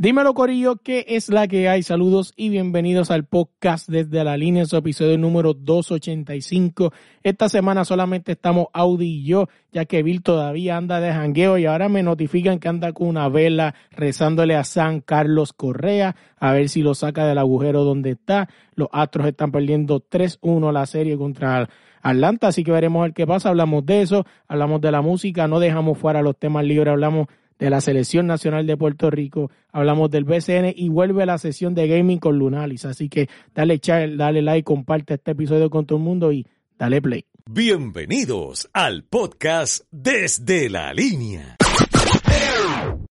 [0.00, 1.82] Dímelo Corillo, ¿qué es la que hay?
[1.82, 6.92] Saludos y bienvenidos al podcast desde la línea, su episodio número 285.
[7.24, 11.66] Esta semana solamente estamos Audi y yo, ya que Bill todavía anda de jangueo y
[11.66, 16.68] ahora me notifican que anda con una vela rezándole a San Carlos Correa, a ver
[16.68, 18.48] si lo saca del agujero donde está.
[18.76, 21.68] Los Astros están perdiendo 3-1 la serie contra
[22.02, 23.48] Atlanta, así que veremos ver qué pasa.
[23.48, 27.26] Hablamos de eso, hablamos de la música, no dejamos fuera los temas libres, hablamos
[27.58, 31.88] de la Selección Nacional de Puerto Rico, hablamos del BCN y vuelve la sesión de
[31.88, 32.84] gaming con Lunalis.
[32.84, 36.46] Así que dale, chat, dale like, comparte este episodio con todo el mundo y
[36.78, 37.24] dale play.
[37.50, 41.56] Bienvenidos al podcast Desde la Línea.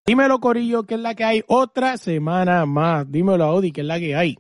[0.06, 3.12] Dímelo, Corillo, que es la que hay otra semana más.
[3.12, 4.38] Dímelo, Audi, que es la que hay.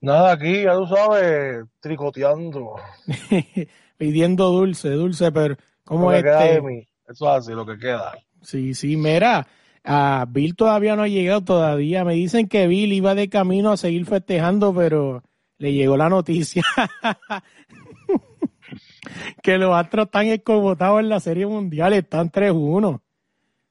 [0.00, 2.74] Nada, aquí, ya tú sabes, tricoteando.
[3.96, 5.56] Pidiendo dulce, dulce, pero
[5.88, 6.88] de este.
[7.08, 8.12] Eso es así, lo que queda.
[8.42, 9.48] Sí, sí, mira,
[9.82, 12.04] a Bill todavía no ha llegado todavía.
[12.04, 15.22] Me dicen que Bill iba de camino a seguir festejando, pero
[15.56, 16.62] le llegó la noticia
[19.42, 23.00] que los Astros están escobotados en la Serie Mundial, están 3-1.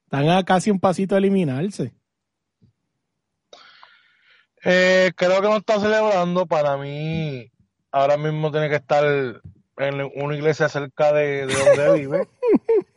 [0.05, 1.94] Están a casi un pasito a eliminarse.
[4.63, 6.45] Eh, creo que no está celebrando.
[6.45, 7.49] Para mí,
[7.91, 9.41] ahora mismo tiene que estar
[9.78, 12.28] en una iglesia cerca de, de donde vive,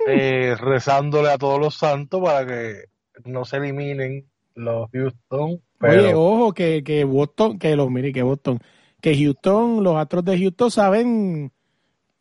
[0.07, 2.85] eh, rezándole a todos los santos para que
[3.25, 5.61] no se eliminen los Houston.
[5.79, 8.59] Pero Oye, ojo, que, que Boston, que los, mire, que Boston,
[9.01, 11.53] que Houston, los Astros de Houston saben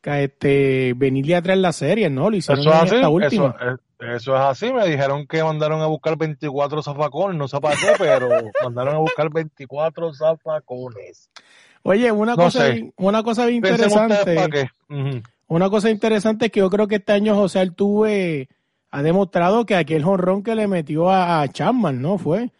[0.01, 2.29] que este, venirle a traer la serie, ¿no?
[2.29, 2.95] Lo hicieron eso es en así.
[2.95, 3.55] esta última.
[3.59, 3.79] Eso, es-
[4.15, 4.71] eso es así.
[4.71, 7.37] Me dijeron que mandaron a buscar 24 zafacones.
[7.37, 8.29] No sé para qué, pero
[8.63, 11.29] mandaron a buscar 24 zafacones.
[11.83, 14.69] Oye, una No cosa, bien- una cosa bien interesante, qué.
[14.93, 15.21] Ujú.
[15.47, 18.49] una cosa interesante es que yo creo que este año José Altuve
[18.91, 22.17] ha demostrado que aquel jonrón que le metió a, a Chapman, ¿no?
[22.17, 22.51] Fue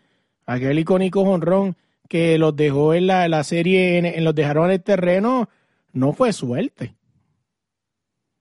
[0.46, 1.76] aquel icónico jonrón
[2.08, 5.50] que los dejó en la, la serie, en, en los dejaron en el terreno,
[5.94, 6.96] no fue suerte.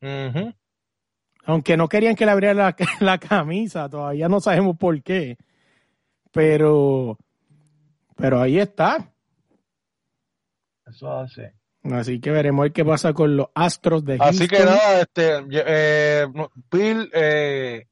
[0.00, 0.53] Ujú.
[1.44, 5.37] Aunque no querían que le abriera la, la camisa, todavía no sabemos por qué.
[6.33, 7.19] Pero,
[8.17, 9.11] pero ahí está.
[10.88, 11.43] Eso es así.
[11.94, 14.37] Así que veremos qué pasa con los Astros de Houston.
[14.37, 16.26] Así que nada, este, eh,
[16.71, 17.87] Bill, eh,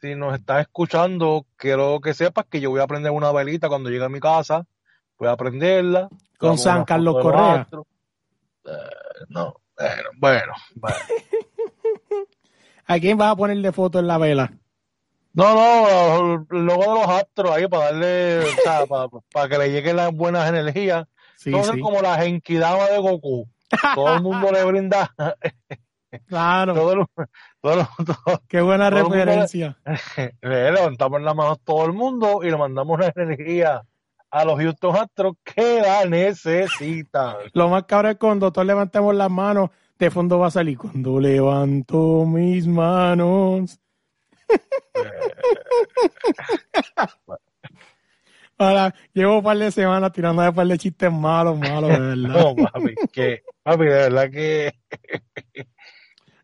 [0.00, 3.90] si nos estás escuchando, quiero que sepas que yo voy a prender una velita cuando
[3.90, 4.66] llegue a mi casa.
[5.18, 6.08] Voy a prenderla.
[6.38, 7.68] Con San Carlos Correa.
[8.64, 8.70] Eh,
[9.28, 10.96] no, bueno, bueno, bueno.
[12.86, 14.52] ¿A quién vas a ponerle foto en la vela?
[15.32, 19.70] No, no, luego de los astros ahí para darle, o sea, para, para que le
[19.70, 21.06] lleguen las buenas energías.
[21.40, 21.80] Sí, ser sí.
[21.80, 23.48] como la Genkidama de Goku.
[23.94, 25.10] Todo el mundo le brinda,
[26.26, 27.06] Claro, todo el,
[27.60, 29.78] todo el- todo- qué buena le- referencia.
[30.42, 33.82] le levantamos las manos todo el mundo y le mandamos la energía
[34.32, 37.36] a los Houston Astros que la necesitan.
[37.52, 40.78] Lo más cabrón es cuando todos levantemos las manos, de fondo va a salir.
[40.78, 43.78] Cuando levanto mis manos.
[48.60, 52.28] Ahora, llevo un par de semanas tirando un par de chistes malos, malos, de verdad.
[52.28, 54.74] No, papi, que, papi, de verdad que,
[55.54, 55.64] de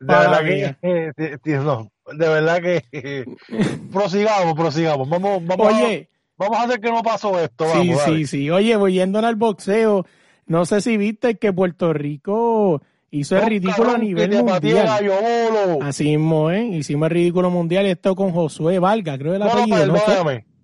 [0.00, 0.78] verdad mía.
[0.80, 3.24] que, eh, tío, no, de verdad que,
[3.92, 8.14] prosigamos, prosigamos, vamos, vamos, Oye, a, vamos a hacer que no pasó esto, vamos, sí,
[8.14, 8.50] sí, sí.
[8.50, 10.06] Oye, voy yendo al boxeo.
[10.46, 14.86] No sé si viste que Puerto Rico hizo el ridículo a nivel que mundial.
[14.86, 15.82] gallo.
[15.82, 16.64] Así mismo, ¿eh?
[16.64, 20.55] Hicimos el ridículo mundial y esto con Josué Valga, creo el No, no, apellido, no.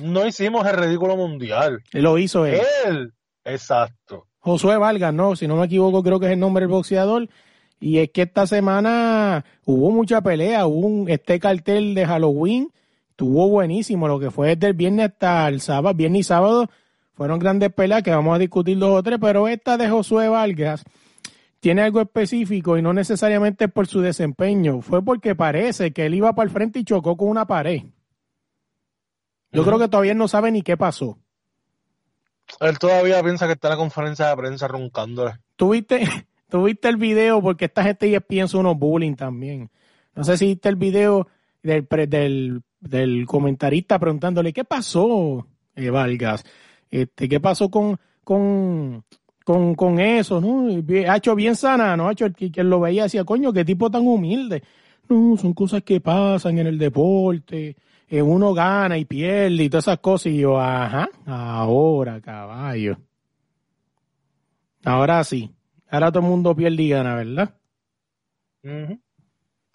[0.00, 1.82] No hicimos el ridículo mundial.
[1.92, 2.60] Lo hizo él.
[2.86, 3.12] Él,
[3.44, 4.26] exacto.
[4.38, 7.28] Josué Vargas, no, si no me equivoco, creo que es el nombre del boxeador.
[7.80, 12.72] Y es que esta semana hubo mucha pelea, hubo un, este cartel de Halloween,
[13.10, 16.70] estuvo buenísimo, lo que fue desde el viernes hasta el sábado, viernes y sábado,
[17.12, 20.84] fueron grandes peleas que vamos a discutir dos o tres, pero esta de Josué Vargas
[21.60, 26.34] tiene algo específico y no necesariamente por su desempeño, fue porque parece que él iba
[26.34, 27.82] para el frente y chocó con una pared.
[29.56, 31.18] Yo creo que todavía no sabe ni qué pasó.
[32.60, 35.38] Él todavía piensa que está en la conferencia de prensa roncándole.
[35.56, 36.00] ¿Tuviste,
[36.48, 39.70] tuviste el video porque esta gente ya piensa unos bullying también.
[40.14, 41.26] No sé si viste el video
[41.62, 46.44] del, del, del comentarista preguntándole qué pasó, eh, Vargas.
[46.90, 49.04] Este, ¿qué pasó con, con,
[49.44, 50.68] con, con eso, no?
[51.10, 52.08] Ha hecho bien sana, ¿no?
[52.08, 54.62] Ha hecho el que, lo veía decía, coño, qué tipo tan humilde.
[55.08, 57.76] No, son cosas que pasan en el deporte.
[58.08, 60.26] Eh, uno gana y pierde y todas esas cosas.
[60.32, 62.96] Y yo, ajá, ahora, caballo.
[64.84, 65.52] Ahora sí.
[65.88, 67.54] Ahora todo el mundo pierde y gana, ¿verdad?
[68.62, 69.00] Ujú.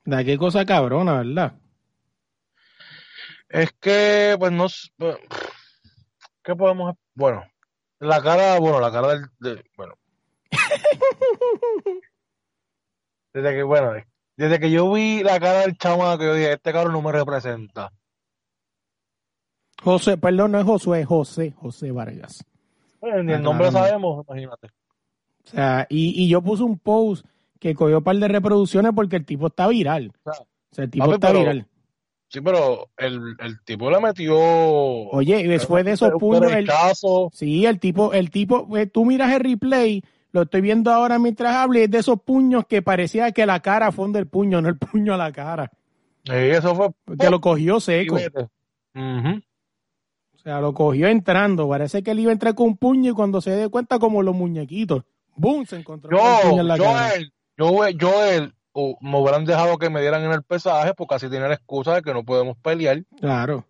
[0.05, 1.53] Da qué cosa cabrona, ¿verdad?
[3.49, 4.67] Es que, pues no,
[4.97, 5.17] pues,
[6.43, 6.95] ¿qué podemos?
[7.13, 7.43] Bueno,
[7.99, 9.93] la cara, bueno, la cara del, de- bueno.
[13.33, 13.93] Desde que, bueno,
[14.35, 17.91] desde que yo vi la cara del chamaco, yo dije, este cabrón no me representa.
[19.81, 22.45] José, perdón, no es Josué, es José, José Vargas.
[22.99, 23.87] Bueno, ni Ah, el nombre lo claro.
[23.87, 24.67] sabemos, imagínate.
[24.67, 27.25] O sea, y, y yo puse un post
[27.59, 30.11] que cogió un par de reproducciones porque el tipo está viral.
[30.23, 31.67] O sea, O sea, el tipo papi, está pero- viral.
[32.33, 34.37] Sí, pero el, el tipo le metió.
[34.39, 36.69] Oye, y después de esos puños, el,
[37.33, 40.01] sí, el tipo, el tipo, eh, tú miras el replay,
[40.31, 44.09] lo estoy viendo ahora mientras es de esos puños que parecía que la cara fue
[44.13, 45.69] del puño, no el puño a la cara.
[46.23, 47.17] Sí, eso fue.
[47.19, 48.15] Que lo cogió seco.
[48.15, 49.41] Ujú.
[50.41, 51.69] O sea, lo cogió entrando.
[51.69, 54.23] Parece que él iba a entrar con un puño y cuando se dio cuenta, como
[54.23, 55.03] los muñequitos,
[55.35, 55.65] ¡boom!
[55.65, 57.13] Se encontró con el puño Yo, en la yo, cara.
[57.15, 61.15] él, yo, yo, él, o me hubieran dejado que me dieran en el pesaje porque
[61.15, 63.65] así tenía la excusa de que no podemos pelear Claro.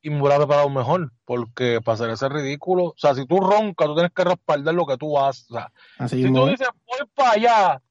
[0.00, 1.10] y me hubiera preparado mejor.
[1.24, 4.86] Porque para hacer ese ridículo, o sea, si tú roncas, tú tienes que respaldar lo
[4.86, 5.50] que tú haces.
[5.50, 6.50] O sea, Así si tú es.
[6.52, 7.82] dices, voy para allá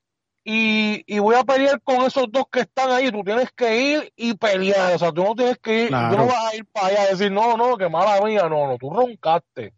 [0.43, 4.13] y, y voy a pelear con esos dos que están ahí, tú tienes que ir
[4.15, 4.95] y pelear.
[4.95, 6.15] O sea, tú no tienes que ir, Claro.
[6.15, 8.67] tú no vas a ir para allá y decir, no, no, que mala mía, no,
[8.67, 9.73] no, tú roncaste.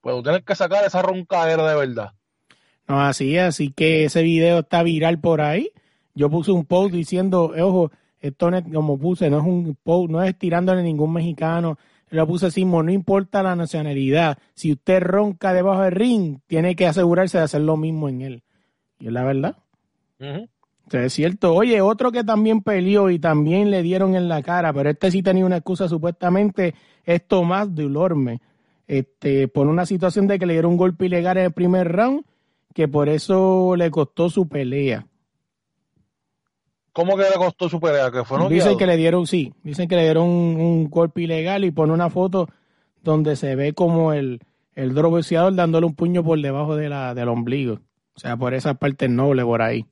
[0.00, 2.12] Pues tú tienes que sacar esa roncadera de verdad.
[2.86, 5.70] No, así es, así que ese video está viral por ahí.
[6.14, 7.90] Yo puse un post diciendo, eh, ojo,
[8.20, 11.78] esto no es, como puse, no es un post, no es tirándole a ningún mexicano.
[12.10, 14.38] Lo puse así, no importa la nacionalidad.
[14.54, 18.42] Si usted ronca debajo del ring, tiene que asegurarse de hacer lo mismo en él.
[18.98, 19.56] Y es la verdad.
[20.20, 21.54] O sea, es cierto.
[21.54, 25.22] Oye, otro que también peleó y también le dieron en la cara, pero este sí
[25.22, 26.74] tenía una excusa supuestamente,
[27.04, 28.40] es Tomás Dulorme.
[28.86, 32.24] Este, por una situación de que le dieron un golpe ilegal en el primer round,
[32.74, 35.06] que por eso le costó su pelea.
[36.92, 38.10] ¿Cómo que le costó su pelea?
[38.10, 41.64] ¿Que fue Dicen que le dieron, sí, dicen que le dieron un, un golpe ilegal
[41.64, 42.48] y pone una foto
[43.02, 44.40] donde se ve como el,
[44.74, 47.80] el dándole un puño por debajo de la, del ombligo.
[48.14, 49.84] O sea, por esa parte noble por ahí.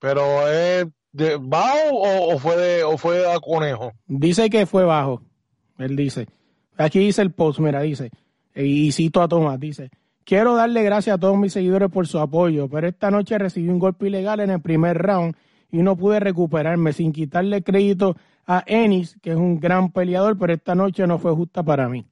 [0.00, 3.92] Pero es de bajo o, fue de o fue a conejo.
[4.06, 5.22] Dice que fue bajo.
[5.78, 6.26] Él dice.
[6.76, 8.10] Aquí dice el post, mira, dice.
[8.54, 9.90] Y cito a Tomás, dice.
[10.24, 13.78] Quiero darle gracias a todos mis seguidores por su apoyo, pero esta noche recibí un
[13.78, 15.34] golpe ilegal en el primer round
[15.70, 18.16] y no pude recuperarme sin quitarle crédito
[18.46, 22.06] a Ennis, que es un gran peleador, pero esta noche no fue justa para mí.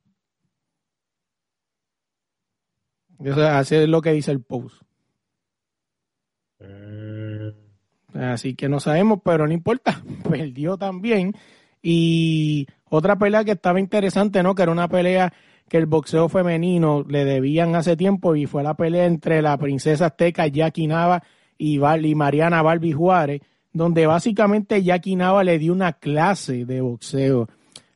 [3.18, 4.82] Eso, así es lo que dice el post.
[8.18, 10.02] Así que no sabemos, pero no importa.
[10.28, 11.34] Perdió también.
[11.82, 14.54] Y otra pelea que estaba interesante, ¿no?
[14.54, 15.32] Que era una pelea
[15.68, 20.06] que el boxeo femenino le debían hace tiempo y fue la pelea entre la princesa
[20.06, 21.22] azteca Jackie Nava
[21.58, 23.40] y, Val- y Mariana Balbi Juárez,
[23.72, 27.48] donde básicamente Jackie Nava le dio una clase de boxeo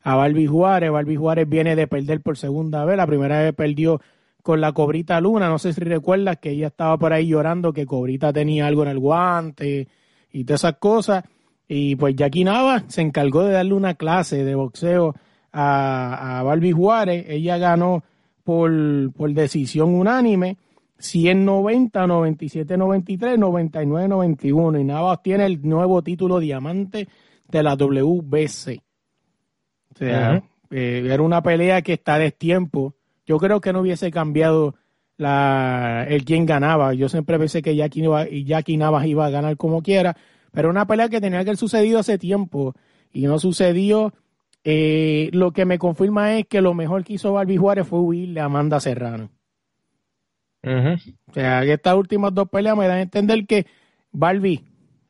[0.02, 0.90] a Balbi Juárez.
[0.90, 2.96] Balbi Juárez viene de perder por segunda vez.
[2.96, 4.00] La primera vez perdió
[4.42, 5.48] con la Cobrita Luna.
[5.48, 8.88] No sé si recuerdas que ella estaba por ahí llorando que Cobrita tenía algo en
[8.88, 9.88] el guante
[10.32, 11.24] y todas esas cosas.
[11.68, 15.14] Y pues Jackie Nava se encargó de darle una clase de boxeo
[15.52, 17.26] a, a Balbi Juárez.
[17.28, 18.02] Ella ganó
[18.44, 20.56] por, por decisión unánime.
[20.98, 24.78] 190, 97, 93, 99, 91.
[24.80, 27.08] Y Nava obtiene el nuevo título diamante
[27.48, 28.82] de la WBC.
[29.94, 32.94] O sea, eh, era una pelea que está a destiempo.
[33.26, 34.74] Yo creo que no hubiese cambiado
[35.20, 36.94] la, el quién ganaba.
[36.94, 40.16] Yo siempre pensé que Jackie, y Jackie Navas iba a ganar como quiera,
[40.50, 42.74] pero una pelea que tenía que haber sucedido hace tiempo
[43.12, 44.12] y no sucedió.
[44.64, 48.40] Eh, lo que me confirma es que lo mejor que hizo Barbie Juárez fue huirle
[48.40, 49.30] a Amanda Serrano.
[50.62, 53.66] O sea, estas últimas dos peleas me dan a entender que
[54.12, 54.64] Barbie,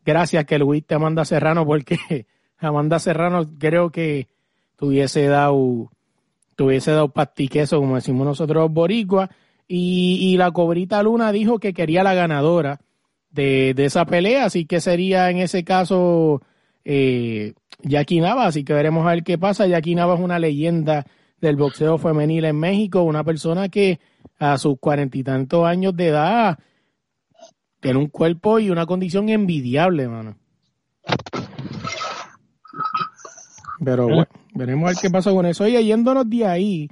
[0.05, 2.27] gracias que le huiste a Amanda Serrano, porque
[2.59, 4.29] Amanda Serrano creo que
[4.77, 5.91] tuviese dado,
[6.57, 9.31] tuviese dado pastiqueso, como decimos nosotros boricuas,
[9.73, 12.81] y, y la cobrita Luna dijo que quería la ganadora
[13.31, 16.43] de, de esa pelea, así que sería en ese caso
[16.85, 19.69] eh, Jackie Nava, así que veremos a ver qué pasa.
[19.69, 21.07] Jackie Nava es una leyenda
[21.41, 24.01] del boxeo femenil en México, una persona que
[24.41, 26.59] a sus cuarenta y tantos años de edad
[27.79, 30.37] tiene un cuerpo y una condición envidiable, mano.
[33.85, 35.65] Pero bueno, Veremos a ver qué pasa con eso.
[35.65, 36.89] Oye, yéndonos de ahí,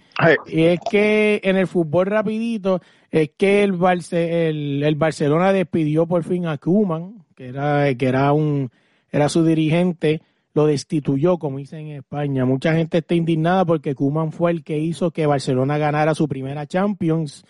[0.47, 6.07] y es que en el fútbol rapidito, es que el, Barce- el, el Barcelona despidió
[6.07, 8.71] por fin a Koeman, que era, que era un,
[9.11, 10.23] era su dirigente,
[10.55, 12.45] lo destituyó, como dicen en España.
[12.45, 16.67] Mucha gente está indignada porque Koeman fue el que hizo que Barcelona ganara su primera
[16.67, 17.45] Champions.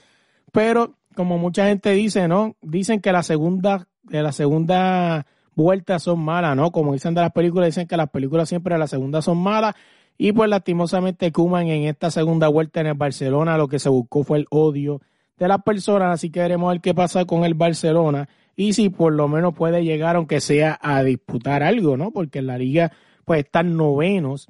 [0.53, 2.57] Pero, como mucha gente dice, ¿no?
[2.63, 5.27] Dicen que la segunda, la segunda
[5.59, 6.71] vuelta son malas, ¿no?
[6.71, 9.75] Como dicen de las películas, dicen que las películas siempre las segundas son malas.
[10.17, 14.23] Y pues lastimosamente Koeman en esta segunda vuelta en el Barcelona lo que se buscó
[14.25, 15.01] fue el odio
[15.37, 18.89] de las personas, así que veremos a ver qué pasa con el Barcelona y si
[18.89, 22.11] por lo menos puede llegar aunque sea a disputar algo, ¿no?
[22.11, 22.93] Porque en la liga
[23.25, 24.49] pues están novenos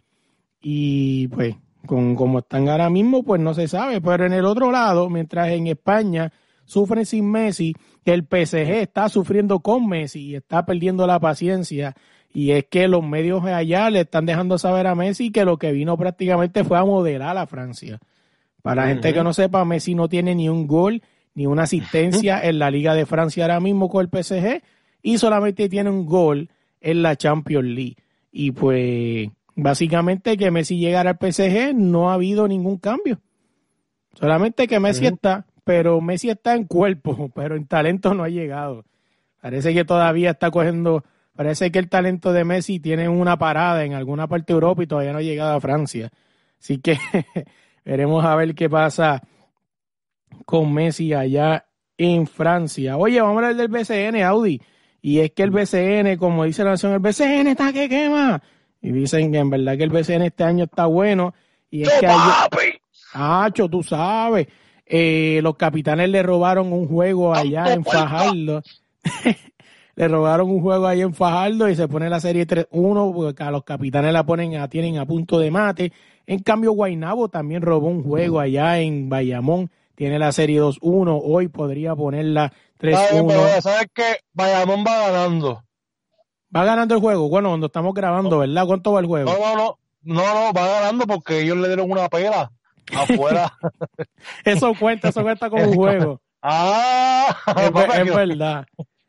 [0.61, 4.71] y pues con como están ahora mismo pues no se sabe, pero en el otro
[4.71, 6.33] lado, mientras en España
[6.69, 11.97] sufren sin Messi, el PSG está sufriendo con Messi y está perdiendo la paciencia
[12.33, 15.73] y es que los medios allá le están dejando saber a Messi que lo que
[15.73, 17.99] vino prácticamente fue a modelar a Francia.
[18.63, 21.03] Para la gente que no sepa, Messi no tiene ni un gol
[21.35, 24.63] ni una asistencia en la Liga de Francia ahora mismo con el PSG
[25.03, 26.51] y solamente tiene un gol
[26.83, 27.97] en la Champions League.
[28.31, 33.21] Y pues básicamente que Messi llegara al PSG no ha habido ningún cambio.
[34.13, 38.87] Solamente que Messi está, pero Messi está en cuerpo, pero en talento no ha llegado.
[39.39, 41.05] Parece que todavía está cogiendo,
[41.37, 44.87] parece que el talento de Messi tiene una parada en alguna parte de Europa y
[44.87, 46.09] todavía no ha llegado a Francia.
[46.59, 46.97] Así que
[47.85, 49.23] veremos a ver qué pasa
[50.47, 51.67] con Messi allá
[51.99, 52.97] en Francia.
[52.97, 54.63] Oye, vamos a hablar del BCN, Audi.
[55.03, 58.43] Y es que el BCN, como dice la nación, el BCN está que quema.
[58.81, 61.35] Y dicen que en verdad que el BCN este año está bueno.
[61.71, 62.81] Y es que ayer,
[63.13, 64.47] Acho, tú sabes,
[64.89, 68.63] eh, los capitanes le robaron un juego allá en Fajardo.
[69.97, 73.51] le robaron un juego ahí en Fajardo y se pone la serie 3-1 porque a
[73.51, 75.93] los capitanes la ponen a, tienen a punto de mate.
[76.27, 79.71] En cambio, Guainabo también robó un juego allá en Bayamón.
[79.95, 81.21] Tiene la serie 2-1.
[81.23, 83.27] Hoy podría ponerla ¿Sabes, 3-1.
[83.27, 84.17] pero ¿sabes qué?
[84.33, 85.65] Bayamón va ganando.
[86.55, 87.29] Va ganando el juego.
[87.29, 88.67] Bueno, cuando estamos grabando, ¿verdad?
[88.67, 89.31] ¿Cuánto va el juego?
[89.31, 89.79] No, no, no.
[90.01, 92.51] No, no, va ganando porque ellos le dieron una pela
[92.97, 93.53] afuera.
[94.45, 96.21] Eso cuenta, eso cuenta como un juego.
[96.43, 98.67] ah, Es, papá, es que verdad.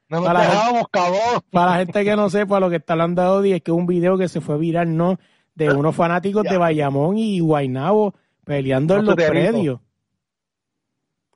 [0.08, 1.42] no nos para la dejamos, cabrón.
[1.52, 4.18] Para la gente que no sepa lo que está hablando Audi, es que un video
[4.18, 5.20] que se fue viral, ¿no?
[5.56, 9.80] De unos fanáticos de Bayamón y Guaynabo peleando en los predios.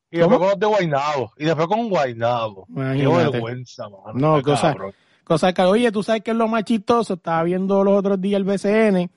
[0.10, 1.32] Y después con los de Guaynabo.
[1.38, 2.68] Y después con Guaynabo.
[2.68, 4.14] Qué vergüenza, mano.
[4.14, 4.76] No, Qué cosa-.
[5.24, 7.16] Cosa que, oye, tú sabes que es lo más chistoso.
[7.16, 9.10] Estaba viendo los otros días el BCN.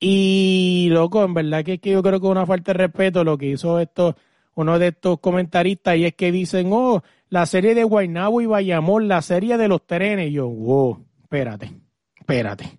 [0.00, 3.24] Y, loco, en verdad que es que yo creo que es una falta de respeto
[3.24, 4.16] lo que hizo esto,
[4.54, 5.96] uno de estos comentaristas.
[5.96, 9.86] Y es que dicen, oh, la serie de Guaynabo y Bayamón, la serie de los
[9.86, 10.28] trenes.
[10.28, 11.72] Y yo, wow, espérate,
[12.16, 12.78] espérate.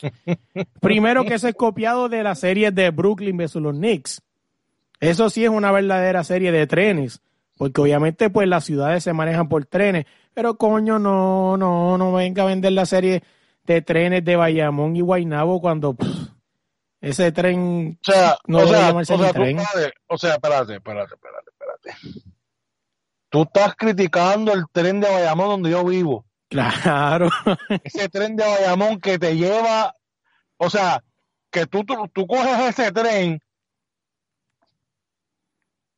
[0.80, 4.22] Primero que eso es copiado de la serie de Brooklyn versus los Knicks.
[5.00, 7.20] Eso sí es una verdadera serie de trenes.
[7.56, 10.06] Porque obviamente pues las ciudades se manejan por trenes.
[10.32, 13.22] Pero coño, no, no, no venga a vender la serie
[13.74, 16.28] de trenes de Bayamón y Guaynabo cuando pff,
[17.00, 19.58] ese tren O sea, No o sea, o llamarse sea, tú tren.
[20.08, 22.20] o sea, espérate, espérate, espérate, espérate.
[23.30, 26.26] Tú estás criticando el tren de Bayamón donde yo vivo.
[26.48, 27.28] Claro.
[27.84, 29.94] Ese tren de Bayamón que te lleva,
[30.56, 31.02] o sea,
[31.52, 33.40] que tú, tú, tú coges ese tren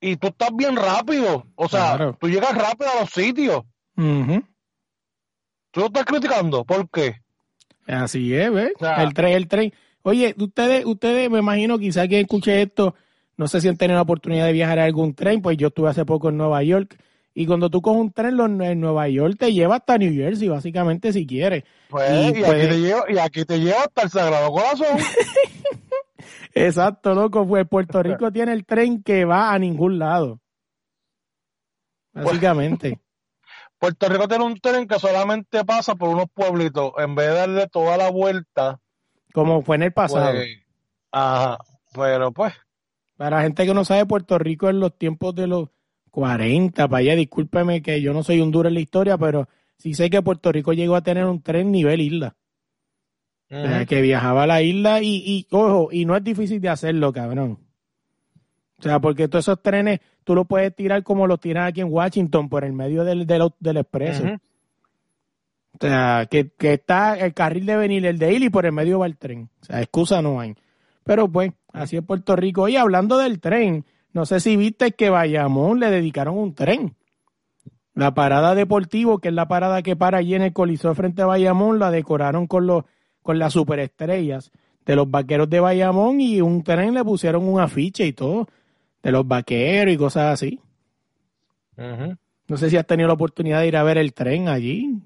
[0.01, 1.47] y tú estás bien rápido.
[1.55, 2.17] O sea, Claro.
[2.21, 3.63] tú llegas rápido a los sitios.
[3.97, 4.43] Ujú.
[5.71, 6.65] Tú lo estás criticando.
[6.65, 7.22] ¿Por qué?
[7.87, 8.73] Así es, ¿ves?
[9.03, 9.73] El tren, el tren.
[10.03, 12.95] Oye, ustedes, ustedes, me imagino, quizás que escuché esto,
[13.37, 15.89] no sé si han tenido la oportunidad de viajar a algún tren, pues yo estuve
[15.91, 16.97] hace poco en Nueva York,
[17.35, 21.13] y cuando tú coges un tren en Nueva York te lleva hasta New Jersey, básicamente,
[21.13, 21.65] si quieres.
[21.89, 24.99] Pues, Y y, puede- aquí te llevo, y aquí te llevo hasta el Sagrado Corazón.
[26.55, 30.41] Exacto, loco, pues Puerto Rico tiene el tren que va a ningún lado.
[32.13, 33.01] Básicamente.
[33.83, 36.93] Puerto Rico tiene un tren que solamente pasa por unos pueblitos.
[36.99, 38.79] En vez de darle toda la vuelta,
[39.33, 40.35] como fue en el pasado.
[40.35, 40.59] pues,
[41.11, 41.59] ajá,
[41.93, 42.55] pero pues,
[43.17, 45.71] Para la gente que no sabe, Puerto Rico en los tiempos de los
[46.13, 49.49] 40, para allá, discúlpeme que yo no soy un duro en la historia, pero
[49.79, 52.37] sí sé que Puerto Rico llegó a tener un tren nivel isla.
[53.51, 53.87] O sea, ujú.
[53.87, 57.59] que viajaba a la isla y, y, ojo, y no es difícil de hacerlo, cabrón.
[58.83, 61.93] O sea, porque todos esos trenes tú los puedes tirar como los tiran aquí en
[61.93, 64.25] Washington, por el medio del, del, del expreso.
[64.25, 68.73] O sea, que, que está el carril de venir, el de ir y por el
[68.73, 69.49] medio va el tren.
[69.61, 70.57] O sea, excusa no hay.
[71.05, 72.67] Pero pues, así es Puerto Rico.
[72.67, 76.97] Y hablando del tren, no sé si viste que Bayamón le dedicaron un tren.
[77.95, 81.27] La parada deportivo, que es la parada que para allí en el Coliseo frente a
[81.27, 82.85] Bayamón, la decoraron con los
[83.23, 84.51] con las superestrellas
[84.85, 88.49] de los vaqueros de Bayamón y un tren le pusieron un afiche y todo
[89.03, 90.61] de los vaqueros y cosas así.
[91.77, 95.01] No sé si has tenido la oportunidad de ir a ver el tren allí.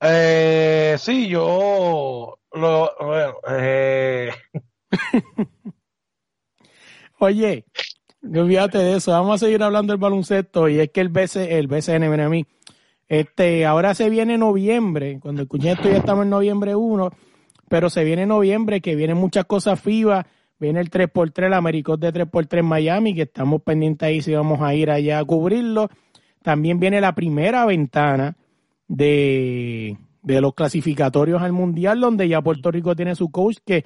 [0.00, 4.30] Eh, sí, yo lo, bueno, eh,
[7.18, 7.64] Oye,
[8.22, 9.10] no olvídate de eso.
[9.10, 12.28] Vamos a seguir hablando del baloncesto y es que el BC, el BCN, ven a
[12.28, 12.46] mí.
[13.08, 15.18] Este, ahora se viene noviembre.
[15.20, 17.10] Cuando escuché esto ya estamos en noviembre 1,
[17.68, 20.26] pero se viene noviembre que vienen muchas cosas FIBA.
[20.58, 24.60] Viene el 3x3, el Americos de 3x3 en Miami, que estamos pendientes ahí si vamos
[24.60, 25.88] a ir allá a cubrirlo.
[26.42, 28.36] También viene la primera ventana
[28.88, 33.84] de, de los clasificatorios al Mundial, donde ya Puerto Rico tiene su coach que...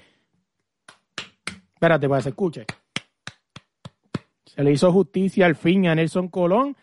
[1.75, 2.65] Espérate, para que se escuche.
[4.47, 6.77] Se le hizo justicia al fin a Nelson Colón.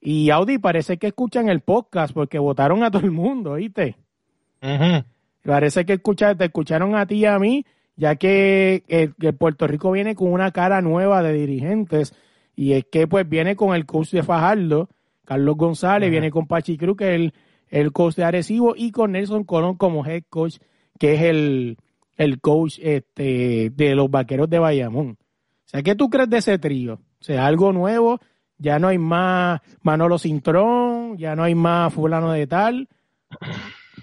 [0.00, 3.96] Y Audi parece que escuchan el podcast porque votaron a todo el mundo, ¿viste?
[4.62, 5.04] ujú.
[5.44, 9.66] Parece que escucha, te escucharon a ti y a mí, ya que, eh, que Puerto
[9.66, 12.14] Rico viene con una cara nueva de dirigentes.
[12.56, 14.88] Y es que pues viene con el coach de Fajardo,
[15.24, 16.10] Carlos González, Ajá.
[16.10, 17.34] viene con Pachi Cruz, que es el,
[17.68, 20.56] el coach de Arecibo, y con Nelson Colón como head coach,
[20.98, 21.76] que es el,
[22.16, 25.18] el coach este, de los vaqueros de Bayamón.
[25.20, 26.94] O sea, ¿qué tú crees de ese trío?
[26.94, 28.20] O sea, algo nuevo,
[28.58, 32.88] ya no hay más Manolo Cintrón, ya no hay más fulano de tal.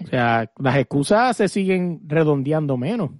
[0.02, 3.10] O sea, las excusas se siguen redondeando menos.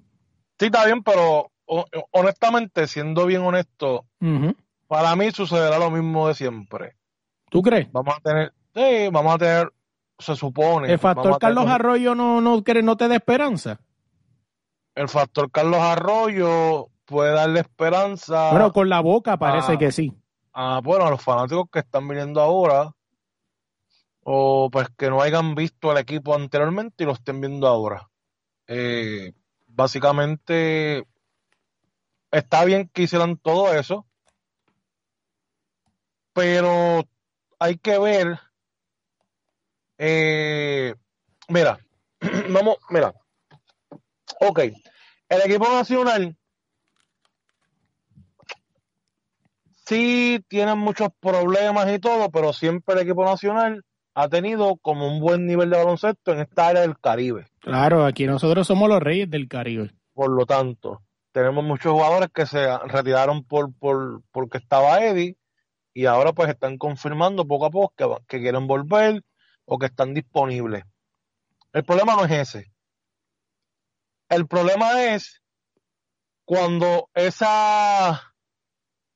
[0.59, 4.07] Sí, está bien, pero ho- honestamente, siendo bien honesto,
[4.87, 6.97] para mí sucederá lo mismo de siempre.
[7.50, 7.91] ¿Tú crees?
[7.93, 9.73] Vamos a tener, sí, vamos a tener,
[10.19, 10.91] se supone.
[10.93, 13.81] El factor tener Carlos los- Arroyo no, no, no te da esperanza.
[14.95, 19.79] El factor Carlos Arroyo puede darle esperanza Bueno, con la boca parece Ah.
[19.79, 20.12] que sí.
[20.55, 22.93] a, bueno, a los fanáticos que están viniendo ahora,
[24.25, 28.09] o pues que no hayan visto el equipo anteriormente y lo estén viendo ahora.
[28.67, 29.33] Eh,
[29.67, 31.07] básicamente,
[32.31, 34.07] está bien que hicieran todo eso,
[36.33, 37.05] pero
[37.59, 38.38] hay que ver,
[39.99, 40.94] eh,
[41.49, 41.79] mira,
[42.51, 43.12] vamos, mira,
[44.40, 44.61] ok,
[45.29, 46.37] el equipo nacional
[49.87, 55.20] sí tienen muchos problemas y todo, pero siempre el equipo nacional ha tenido como un
[55.20, 57.46] buen nivel de baloncesto en esta área del Caribe.
[57.61, 59.90] Claro, aquí nosotros somos los reyes del Caribe.
[60.12, 65.37] Por lo tanto, tenemos muchos jugadores que se retiraron por, por porque estaba Eddie
[65.94, 69.22] y ahora pues están confirmando poco a poco que, que quieren volver
[69.64, 70.85] o que están disponibles.
[71.72, 72.72] El problema no es ese.
[74.29, 75.42] El problema es
[76.44, 78.35] cuando esa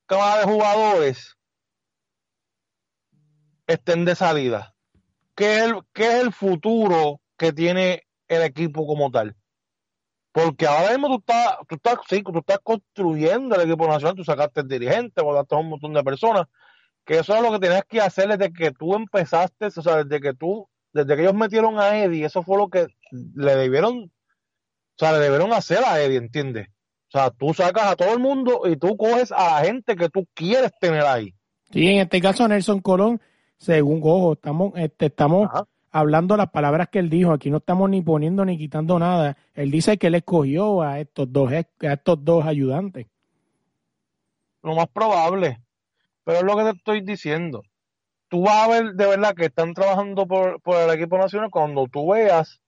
[0.06, 1.37] cámara de jugadores
[3.66, 4.75] estén de salida.
[5.37, 9.37] ¿Qué es el, futuro que tiene el equipo como tal?
[10.33, 14.25] Porque ahora mismo tú estás, tú estás, sí, tú estás construyendo el equipo nacional, tú
[14.25, 16.46] sacaste el dirigente, votaste a un montón de personas,
[17.05, 20.20] que eso es lo que tenías que hacer desde que tú empezaste, o sea, desde
[20.20, 24.99] que tú, desde que ellos metieron a Eddie, eso fue lo que le debieron, o
[24.99, 26.68] sea, le debieron hacer a Eddie, ¿entiendes?
[27.09, 30.09] O sea, tú sacas a todo el mundo y tú coges a la gente que
[30.09, 31.35] tú quieres tener ahí.
[31.70, 33.20] Sí, en este caso Nelson Colón,
[33.58, 35.66] según Gojo, estamos, este, estamos Ajá.
[35.90, 37.32] hablando las palabras que él dijo.
[37.32, 39.36] Aquí no estamos ni poniendo ni quitando nada.
[39.54, 41.58] Él dice que él escogió a estos dos, a
[41.92, 43.06] estos dos ayudantes.
[44.62, 45.58] lo más probable.
[46.24, 47.62] Pero es lo que te estoy diciendo.
[48.28, 51.86] Tú vas a ver de verdad que están trabajando por, por el equipo nacional cuando
[51.86, 52.60] tú veas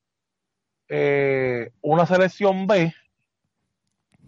[0.89, 2.95] eh, una selección B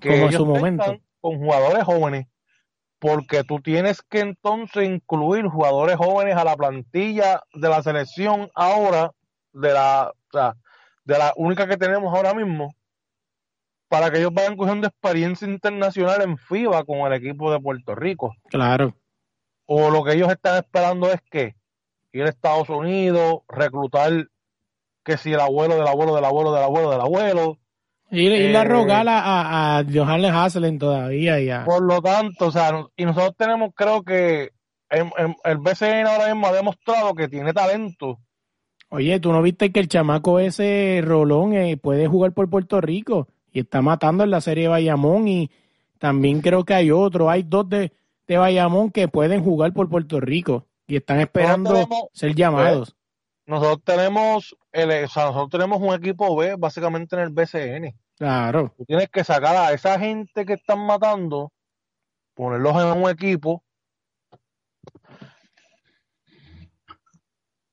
[0.00, 0.96] que Como en su momento.
[1.20, 2.26] con jugadores jóvenes.
[3.00, 9.10] Porque tú tienes que entonces incluir jugadores jóvenes a la plantilla de la selección ahora,
[9.52, 10.54] de la, o sea,
[11.04, 12.74] de la única que tenemos ahora mismo,
[13.88, 18.36] para que ellos vayan cogiendo experiencia internacional en FIBA con el equipo de Puerto Rico.
[18.48, 18.94] Claro.
[19.66, 21.56] O lo que ellos están esperando es que
[22.12, 24.28] ir a Estados Unidos, reclutar
[25.04, 27.58] que si el abuelo del abuelo del abuelo del abuelo del abuelo.
[28.10, 32.00] Y, y le Eh, rogar a, a, a Johannes Haslem todavía y a- Por lo
[32.02, 34.50] tanto, o sea, y nosotros tenemos, creo que
[34.90, 38.18] en- en- el BCN ahora mismo ha demostrado que tiene talento.
[38.88, 43.28] Oye, ¿tú no viste que el chamaco ese Rolón eh, puede jugar por Puerto Rico?
[43.52, 45.50] Y está matando en la serie de Bayamón y
[45.98, 47.30] también creo que hay otro.
[47.30, 47.92] Hay dos de,
[48.26, 52.96] de Bayamón que pueden jugar por Puerto Rico y están esperando tenemos- ser llamados.
[53.50, 57.98] Nosotros tenemos, el, o sea, nosotros tenemos un equipo B básicamente en el BCN.
[58.16, 58.72] Claro.
[58.76, 61.52] Tú tienes que sacar a esa gente que están matando,
[62.34, 63.64] ponerlos en un equipo.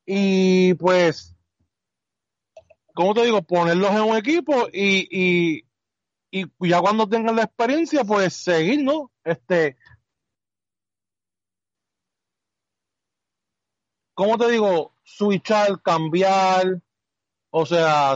[0.03, 1.35] Y pues,
[2.95, 3.43] ¿cómo te digo?
[3.43, 5.63] Ponerlos en un equipo y, y,
[6.31, 9.11] y ya cuando tengan la experiencia, pues seguir, ¿no?
[9.23, 9.77] Este,
[14.15, 14.96] ¿cómo te digo?
[15.09, 16.81] Switchar, cambiar,
[17.49, 18.15] o sea,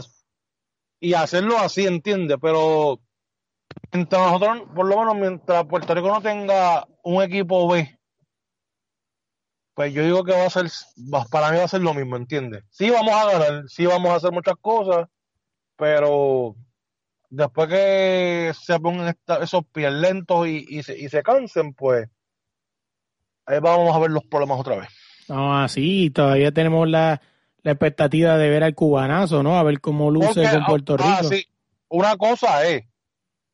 [1.00, 2.36] y hacerlo así, ¿entiendes?
[2.40, 3.00] Pero
[3.92, 7.98] mientras nosotros, por lo menos mientras Puerto Rico no tenga un equipo B,
[9.74, 10.66] pues yo digo que va a ser,
[11.30, 12.62] para mí va a ser lo mismo, ¿entiendes?
[12.70, 15.08] Sí vamos a ganar, sí vamos a hacer muchas cosas,
[15.76, 16.56] pero
[17.30, 22.06] después que se pongan esta- esos pies lentos y, y, se, y se cansen, pues
[23.46, 24.88] ahí vamos a ver los problemas otra vez.
[25.28, 27.20] No, así todavía tenemos la,
[27.62, 29.58] la expectativa de ver al cubanazo, ¿no?
[29.58, 31.34] A ver cómo luce Porque, con Puerto ah, Rico.
[31.34, 31.46] sí,
[31.88, 32.84] una cosa es,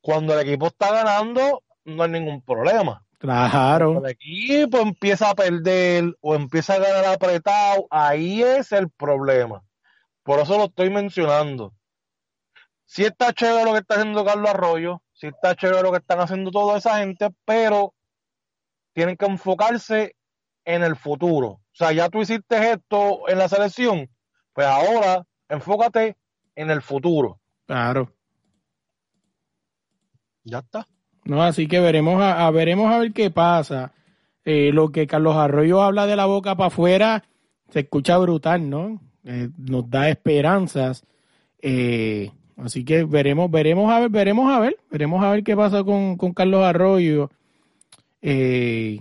[0.01, 3.05] cuando el equipo está ganando, no hay ningún problema.
[3.19, 3.93] Claro.
[3.93, 9.63] Cuando el equipo empieza a perder o empieza a ganar apretado, ahí es el problema.
[10.23, 11.75] Por eso lo estoy mencionando.
[12.87, 16.21] Sí está chévere lo que está haciendo Carlos Arroyo, sí está chévere lo que están
[16.21, 17.93] haciendo toda esa gente, pero
[18.95, 20.17] tienen que enfocarse
[20.69, 21.49] en el futuro.
[21.49, 24.11] O sea, ya tú hiciste esto en la selección,
[24.53, 26.17] pues ahora enfócate
[26.55, 27.41] en el futuro.
[27.67, 28.13] Claro.
[30.45, 30.87] Ya está.
[31.25, 33.93] No, así que veremos a, a- veremos a ver qué pasa.
[34.45, 37.25] Eh, lo que Carlos Arroyo habla de la boca para afuera
[37.71, 39.01] se escucha brutal, ¿no?
[39.25, 41.05] Eh, nos da esperanzas.
[41.61, 45.83] Eh, así que veremos, veremos a ver, veremos a ver, veremos a ver qué pasa
[45.85, 47.31] con, con Carlos Arroyo.
[48.23, 49.01] Eh,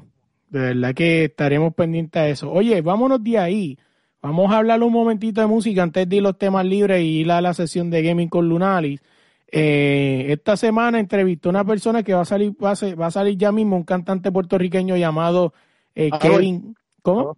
[0.49, 2.51] de verdad que estaremos pendientes a eso.
[2.51, 3.77] Oye, vámonos de ahí.
[4.21, 7.31] Vamos a hablar un momentito de música antes de ir los temas libres y ir
[7.31, 9.01] a la sesión de gaming con Lunalis.
[9.49, 13.07] Eh, esta semana entrevistó a una persona que va a salir, va a, ser- va
[13.07, 15.53] a salir ya mismo, un cantante puertorriqueño llamado
[15.95, 16.09] eh.
[16.19, 16.75] Kevin.
[17.01, 17.37] ¿Cómo?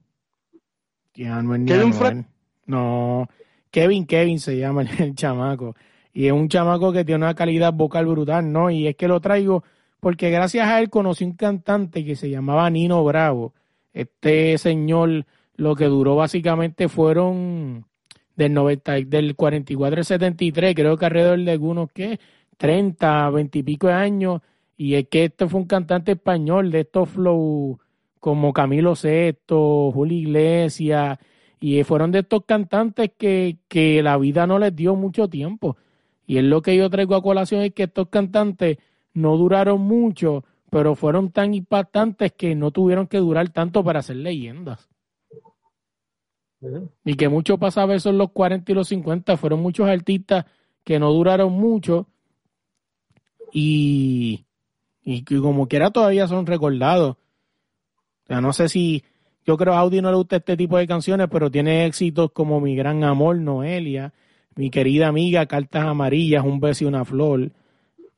[1.14, 1.94] Ya, no es Kevin.
[1.94, 2.24] Fred.
[2.66, 3.28] No,
[3.72, 5.76] Kevin Kevin se llama el, el chamaco.
[6.14, 8.70] Y es un chamaco que tiene una calidad vocal brutal, ¿no?
[8.72, 9.64] Y es que lo traigo
[10.00, 13.54] porque gracias a él conocí un cantante que se llamaba Nino Bravo.
[13.94, 17.86] Este señor, lo que duró básicamente fueron
[18.36, 22.20] del 90, y- del 44 al 73, creo que alrededor de algunos, ¿qué?
[22.58, 24.42] 30, 20 y pico de años.
[24.78, 27.80] Y es que este fue un cantante español de estos flow
[28.20, 31.18] como Camilo Sesto, Julio Iglesias,
[31.60, 35.76] y fueron de estos cantantes que, que la vida no les dio mucho tiempo.
[36.26, 38.78] Y es lo que yo traigo a colación, es que estos cantantes
[39.20, 44.18] no duraron mucho, pero fueron tan impactantes que no tuvieron que durar tanto para ser
[44.18, 44.90] leyendas.
[47.06, 50.46] Y que mucho pasaba eso en los 40 y los 50, fueron muchos artistas
[50.84, 52.08] que no duraron mucho
[53.54, 54.46] y,
[55.02, 57.12] y que como quiera todavía son recordados.
[57.12, 59.04] O sea, no sé si,
[59.46, 62.60] yo creo a Audi no le gusta este tipo de canciones, pero tiene éxitos como
[62.60, 64.14] Mi Gran Amor, Noelia,
[64.56, 67.52] Mi Querida Amiga, Cartas Amarillas, Un Beso y una Flor.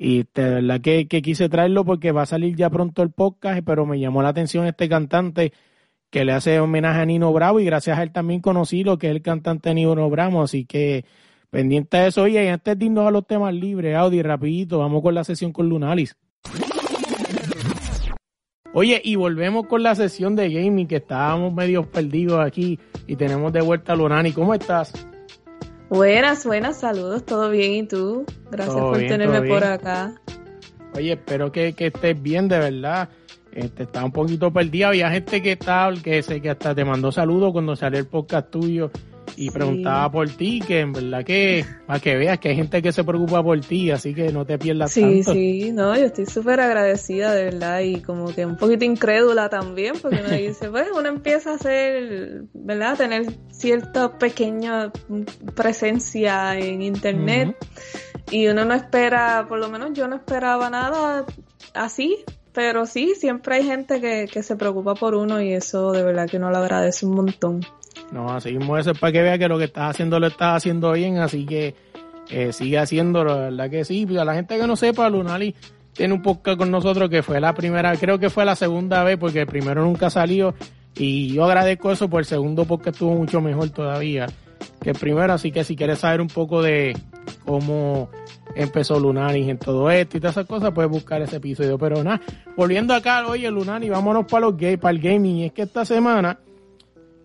[0.03, 3.85] Y de verdad que, quise traerlo porque va a salir ya pronto el podcast, pero
[3.85, 5.53] me llamó la atención este cantante
[6.09, 9.09] que le hace homenaje a Nino Bravo y gracias a él también conocí lo que
[9.09, 11.05] es el cantante Nino Bravo, así que
[11.51, 12.23] pendiente de eso.
[12.23, 15.51] Oye, y antes de irnos a los temas libres, Audi, rapidito, vamos con la sesión
[15.51, 16.17] con Lunalis.
[18.73, 23.53] Oye, y volvemos con la sesión de gaming, que estábamos medio perdidos aquí y tenemos
[23.53, 24.31] de vuelta a Lunani.
[24.31, 25.10] ¿Cómo estás?
[25.91, 27.73] Buenas, buenas, saludos, ¿todo bien?
[27.73, 28.25] ¿Y tú?
[28.49, 30.13] Gracias Todo por bien, tenerme por acá.
[30.95, 33.09] Oye, espero que, que estés bien, de verdad.
[33.51, 34.87] Este, está un poquito perdida.
[34.87, 38.49] Había gente que estaba, que sé que hasta te mandó saludos cuando salió el podcast
[38.49, 38.89] tuyo
[39.35, 39.49] y Sí.
[39.51, 43.03] preguntaba por ti, que en verdad que, para que veas que hay gente que se
[43.03, 45.33] preocupa por ti, así que no te pierdas Sí, tanto.
[45.33, 49.95] sí, no, yo estoy súper agradecida, de verdad, y como que un poquito incrédula también,
[50.01, 52.93] porque uno dice, pues uno empieza a hacer, ¿verdad?
[52.93, 54.91] A tener cierta pequeña
[55.55, 57.55] presencia en internet
[58.29, 61.25] y uno no espera, por lo menos yo no esperaba nada
[61.73, 62.17] así,
[62.53, 66.29] pero sí, siempre hay gente que, que se preocupa por uno y eso de verdad
[66.29, 67.61] que uno lo agradece un montón.
[68.11, 70.57] No, así mismo eso es para que veas que lo que estás haciendo lo estás
[70.57, 71.75] haciendo bien, así que
[72.29, 74.07] eh, sigue haciéndolo, la verdad que sí.
[74.17, 75.55] A la gente que no sepa, Lunali
[75.93, 79.17] tiene un podcast con nosotros que fue la primera, creo que fue la segunda vez,
[79.17, 80.53] porque el primero nunca salió.
[80.95, 84.27] Y yo agradezco eso, por el segundo podcast estuvo mucho mejor todavía
[84.81, 85.33] que el primero.
[85.33, 86.97] Así que si quieres saber un poco de
[87.45, 88.09] cómo
[88.55, 91.77] empezó Lunani en todo esto y todas esas cosas, puedes buscar ese episodio.
[91.77, 92.21] Pero nada,
[92.55, 95.45] volviendo acá, oye, Lunani, vámonos para los gay, para el gaming.
[95.45, 96.37] Es que esta semana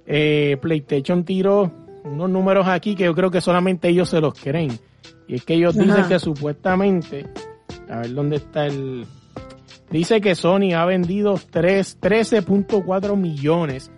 [0.07, 1.73] eh, PlayStation tiró
[2.05, 4.79] unos números aquí que yo creo que solamente ellos se los creen.
[5.29, 7.27] Y es que ellos dicen que supuestamente,
[7.91, 9.05] a ver dónde está el...
[9.91, 13.91] Dice que Sony ha vendido tres- 13.4 millones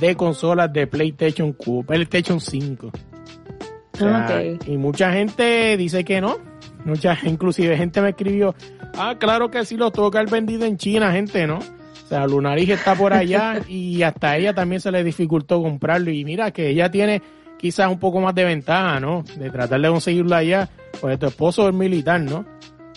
[0.00, 2.86] de consolas de PlayStation, PlayStation 5.
[2.86, 4.42] O sea.
[4.66, 6.36] Y mucha gente dice que no.
[6.84, 8.54] Mucha, inclusive gente me escribió,
[8.96, 11.60] ah, claro que sí lo que haber vendido en China, gente, ¿no?
[12.04, 16.10] O sea, Lunarich está por allá y hasta a ella también se le dificultó comprarlo.
[16.10, 17.22] Y mira que ella tiene
[17.58, 19.24] quizás un poco más de ventaja, ¿no?
[19.38, 20.68] De tratar de conseguirlo allá,
[21.00, 22.44] pues tu esposo es militar, ¿no?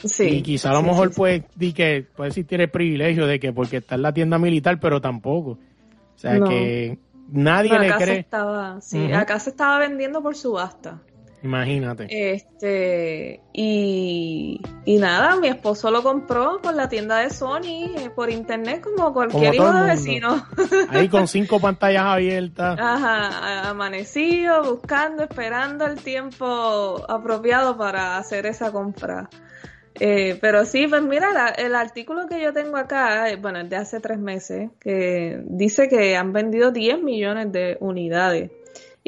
[0.04, 0.26] Sí.
[0.28, 1.18] y quizá a lo sí, mejor sí, sí.
[1.18, 4.80] pues di que puede existir el privilegio de que porque está en la tienda militar,
[4.80, 5.52] pero tampoco.
[5.52, 5.60] O
[6.20, 6.48] sea No.
[6.50, 8.20] que nadie No, le acá se cree.
[8.20, 11.02] estaba, sí, acá se estaba vendiendo por subasta.
[11.44, 12.08] Imagínate.
[12.10, 18.30] Este, y, y nada, mi esposo lo compró por la tienda de Sony, eh, por
[18.32, 20.48] internet, como cualquier Como hijo de vecino.
[20.90, 22.78] Ahí con cinco pantallas abiertas.
[22.80, 29.30] Ajá, amanecido, buscando, esperando el tiempo apropiado para hacer esa compra.
[30.00, 33.70] Eh, pero sí, pues mira, la- el artículo que yo tengo acá, eh, bueno, es
[33.70, 38.52] de hace tres meses, que dice que han vendido 10 millones de unidades.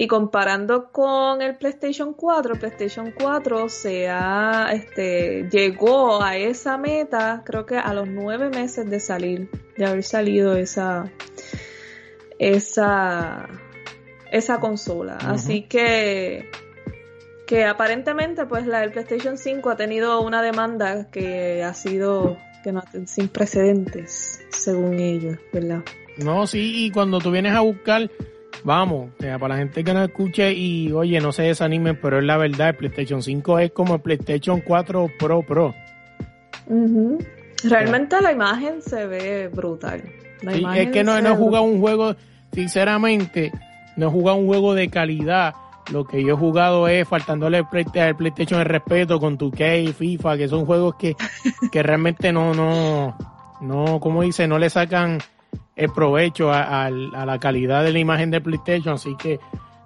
[0.02, 6.78] Y comparando con el PlayStation 4, el PlayStation 4 se ha, este, llegó a esa
[6.78, 11.12] meta, creo que a los nueve meses de salir, de haber salido esa,
[12.40, 13.50] esa,
[14.32, 15.18] esa consola.
[15.18, 16.50] Así que,
[17.46, 22.72] que aparentemente, pues la del PlayStation 5 ha tenido una demanda que ha sido que
[22.72, 25.84] no, sin precedentes, según ellos, ¿verdad?
[26.16, 28.10] No, sí, y cuando tú vienes a buscar,
[28.64, 32.38] vamos, para la gente que no escuche y oye, no se desanimen, pero es la
[32.38, 35.74] verdad, el PlayStation 5 es como el PlayStation 4 Pro Pro.
[36.68, 37.18] Ujú.
[37.64, 40.04] Realmente la imagen se ve brutal.
[40.42, 42.16] La Sí, es que no, no jugado un juego,
[42.54, 43.52] sinceramente,
[43.98, 45.54] no he jugado un juego de calidad.
[45.92, 49.92] Lo que yo he jugado es faltándole al Play- al PlayStation el respeto con 2K,
[49.94, 51.16] FIFA, que son juegos que,
[51.72, 53.18] que realmente no, no,
[53.62, 55.18] no, como dice, no le sacan
[55.80, 58.96] el provecho a, al- a la calidad de la imagen de PlayStation.
[58.96, 59.40] Así que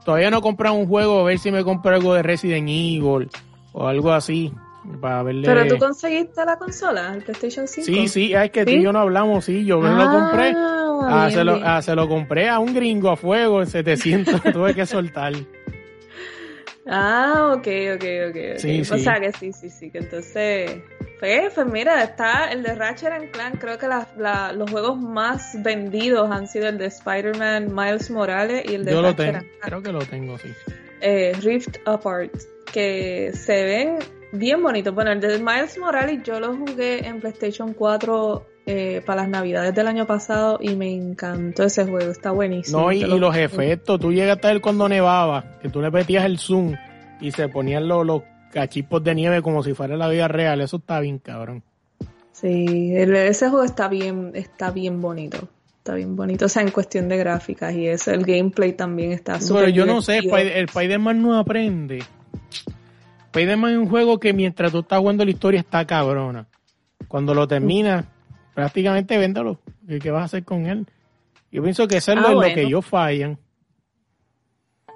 [0.05, 3.29] todavía no he comprado un juego, a ver si me compro algo de Resident Evil
[3.73, 4.51] o algo así.
[4.99, 5.47] Para verle.
[5.47, 7.85] Pero tú conseguiste la consola, el PlayStation 5.
[7.85, 8.77] Sí, sí, es que tú ¿Sí?
[8.77, 10.53] y yo no hablamos, sí, yo me lo compré.
[10.57, 13.67] Ah, Ah, bien, se, lo, ah, se lo compré a un gringo a fuego en
[13.67, 15.33] 700, tuve que soltar.
[16.85, 18.35] Ah, ok, ok, ok.
[18.53, 18.57] ok.
[18.57, 18.99] Sí, o sí.
[18.99, 19.89] sea que sí, sí, sí.
[19.89, 20.81] Que entonces,
[21.23, 23.59] pues, pues mira, está el de Ratchet and Clank.
[23.59, 28.65] Creo que la- la- los juegos más vendidos han sido el de Spider-Man Miles Morales
[28.69, 29.61] y el de Yo lo Ratchet tengo, and Clank.
[29.63, 30.49] creo que lo tengo, sí.
[31.01, 32.33] eh, Rift Apart,
[32.73, 33.99] que se ven
[34.33, 34.93] bien bonitos.
[34.93, 39.73] Bueno, el de Miles Morales yo lo jugué en PlayStation 4 eh, para las navidades
[39.75, 42.79] del año pasado y me encantó ese juego, está buenísimo.
[42.79, 46.23] No, y, lo- los efectos, tú llegaste a ver cuando nevaba, que tú le metías
[46.25, 46.73] el zoom
[47.19, 50.77] y se ponían los, los cachipos de nieve como si fuera la vida real, eso
[50.77, 51.63] está bien cabrón.
[52.31, 55.49] Sí, ese juego está bien, está bien bonito.
[55.77, 59.41] Está bien bonito, o sea, en cuestión de gráficas y eso, el gameplay también está
[59.41, 62.01] súper Pero yo no sé, el Spider-Man no aprende.
[63.33, 66.47] Spider-Man es un juego que mientras tú estás jugando la historia está cabrona.
[67.09, 68.05] Cuando lo terminas,
[68.53, 69.59] prácticamente véndalo.
[70.01, 70.87] ¿Qué, vas a hacer con él?
[71.51, 72.55] Yo pienso que eso es Ah, lo, lo bueno.
[72.55, 73.37] que ellos fallan.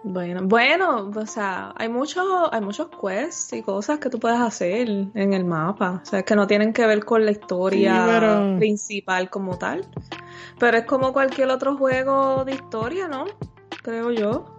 [0.09, 4.89] Bueno, bueno, o sea, hay muchos, hay muchos quests y cosas que tú puedes hacer
[4.89, 6.01] en el mapa.
[6.01, 9.85] O sea, que no tienen que ver con la historia Sí, pero- principal como tal.
[10.59, 13.25] Pero es como cualquier otro juego de historia, ¿no?
[13.83, 14.56] Creo yo.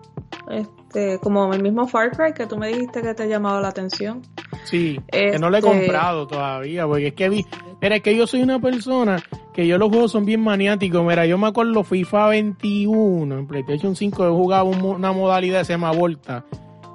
[0.51, 4.23] Este, como el mismo Far Cry que tú me dijiste que te llamaba la atención.
[4.65, 7.47] Sí, que no lo he Este- comprado todavía, porque es que vi,
[7.81, 11.27] mira, es que yo soy una persona que yo los juegos son bien maniáticos, mira,
[11.27, 15.65] yo me acuerdo FIFA 21, en PlayStation 5 he jugado un mo- una modalidad que
[15.67, 16.45] se llama Volta,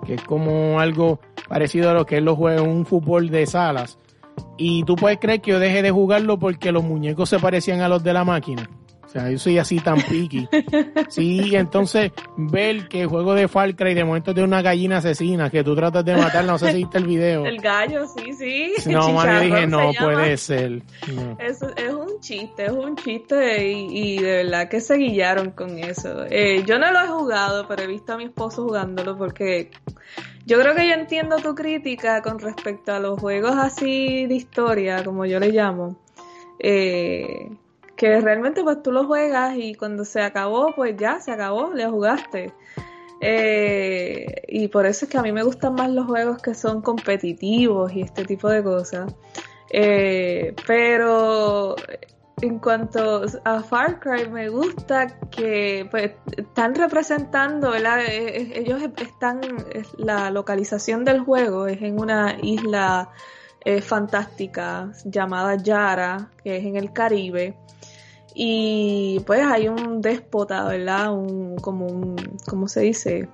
[0.05, 3.97] que es como algo parecido a lo que es los juegos, un fútbol de salas,
[4.57, 7.87] y tú puedes creer que yo dejé de jugarlo porque los muñecos se parecían a
[7.89, 8.69] los de la máquina.
[9.13, 10.49] O sea, yo soy así tan piqui.
[11.09, 15.51] Sí, entonces ver que el juego de Far Cry de momento tiene una gallina asesina
[15.51, 17.45] que tú tratas de matarla, no sé si viste el video.
[17.53, 18.73] El gallo, sí, sí.
[18.91, 20.81] No, mano, dije, no puede ser.
[21.13, 21.37] No.
[21.39, 25.77] Es, es un chiste, es un chiste y, y de verdad que se guillaron con
[25.77, 26.25] eso.
[26.27, 29.69] Eh, yo no lo he jugado, pero he visto a mi esposo jugándolo porque
[30.47, 35.03] yo creo que yo entiendo tu crítica con respecto a los juegos así de historia,
[35.03, 35.97] como yo le llamo.
[36.57, 37.49] Eh,
[37.95, 41.85] que realmente pues tú lo juegas y cuando se acabó, pues ya se acabó, le
[41.87, 42.51] jugaste.
[43.25, 46.81] Eh, y por eso es que a mí me gustan más los juegos que son
[46.81, 49.13] competitivos y este tipo de cosas.
[49.69, 51.79] Eh, pero
[52.41, 58.01] en cuanto a Far Cry, me gusta que pues, están representando, ¿verdad?
[58.01, 59.39] Eh, eh, Ellos están,
[59.73, 63.09] es- la localización del juego es en una isla
[63.65, 67.55] eh, fantástica llamada Yara, que es en el Caribe.
[68.35, 71.13] Y pues hay un déspota, ¿verdad?
[71.13, 72.15] Un, como un,
[72.47, 73.29] ¿cómo se dice?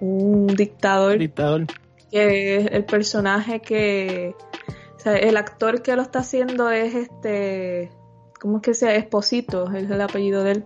[0.00, 1.66] un dictador, Dictador.
[2.10, 4.34] que es el personaje que,
[4.96, 7.90] o sea, el actor que lo está haciendo es este,
[8.40, 8.94] ¿cómo es que sea?
[8.94, 10.64] Esposito, es el apellido de él.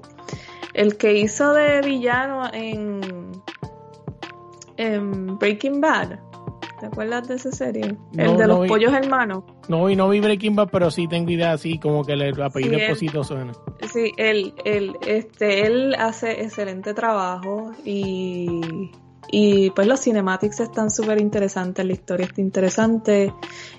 [0.74, 3.00] El que hizo de villano en,
[4.76, 6.20] en Breaking Bad.
[6.80, 7.96] ¿Te acuerdas de esa serie?
[8.12, 8.68] No, el de no los vi.
[8.68, 9.44] pollos hermanos.
[9.68, 12.76] No, y no vi Breaking Bad, pero sí tengo idea así, como que el apellido
[12.76, 13.52] Sí, Esposito suena.
[13.92, 18.90] Sí, él, él, este, él hace excelente trabajo y,
[19.30, 23.32] y pues los cinematics están súper interesantes, la historia está interesante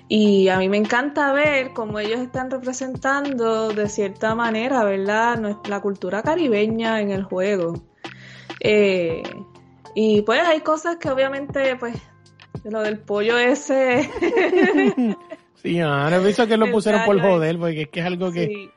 [0.08, 5.56] y a mí me encanta ver cómo ellos están representando de cierta manera, ¿verdad?
[5.68, 7.74] La cultura caribeña en el juego.
[8.60, 9.22] Eh,
[9.94, 11.96] y pues hay cosas que obviamente, pues,
[12.64, 14.08] lo del pollo ese...
[15.62, 18.46] Sí, ahora pienso que lo pusieron por joder, porque es que es algo que...
[18.46, 18.70] sí,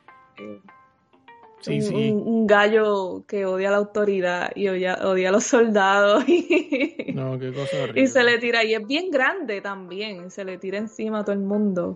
[1.62, 1.94] Sí, un, sí.
[2.12, 7.40] un- un gallo que odia la autoridad y odia, odia a los soldados y, No,
[7.40, 8.02] qué cosa horrible.
[8.02, 11.32] y se le tira, y es bien grande también, se le tira encima a todo
[11.38, 11.96] el mundo.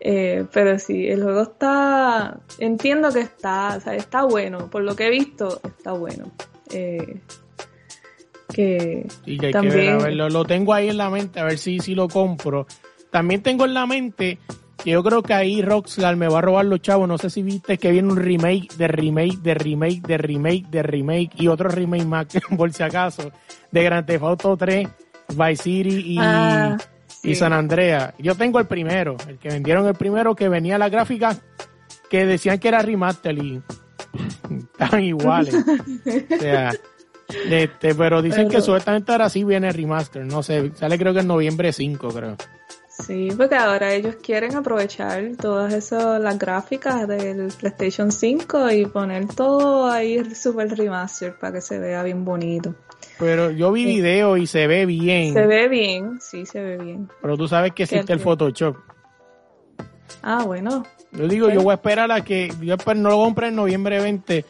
[0.00, 4.94] Eh, pero sí, el juego está, entiendo que está, o sea, está bueno, por lo
[4.94, 6.26] que he visto, está bueno.
[6.74, 7.22] Eh,
[8.54, 10.28] que Sí, que hay que también, ver, a verlo.
[10.30, 12.66] Lo tengo ahí en la mente, a ver si, si lo compro.
[13.10, 14.38] También tengo en la mente
[14.82, 17.06] que yo creo que ahí Rockstar me va a robar los chavos.
[17.08, 20.82] No sé si viste que viene un remake de remake de remake de remake de
[20.82, 23.30] remake y otro remake más, por si acaso,
[23.70, 24.88] de Grand Theft Auto 3,
[25.28, 26.76] Vice City y, Ah,
[27.22, 27.34] y.
[27.34, 28.14] San Andreas.
[28.18, 31.36] Yo tengo el primero, el que vendieron el primero que venía la gráfica
[32.10, 33.62] que decían que era remaster y
[34.72, 35.54] estaban iguales.
[35.54, 36.72] o sea,
[37.28, 41.26] este, pero dicen que supuestamente ahora sí viene remaster, no sé, sale creo que en
[41.26, 42.36] noviembre 5, creo.
[42.88, 49.26] Sí, porque ahora ellos quieren aprovechar todas esas, las gráficas del PlayStation 5 y poner
[49.26, 52.76] todo ahí super remaster para que se vea bien bonito.
[53.18, 57.08] Pero yo vi video y se ve bien, Se ve bien, sí, se ve bien.
[57.20, 58.76] pero tú sabes que existe el Photoshop.
[60.22, 63.56] Ah, bueno, Yo digo, yo voy a esperar a que, yo no lo compré en
[63.56, 64.44] noviembre 20,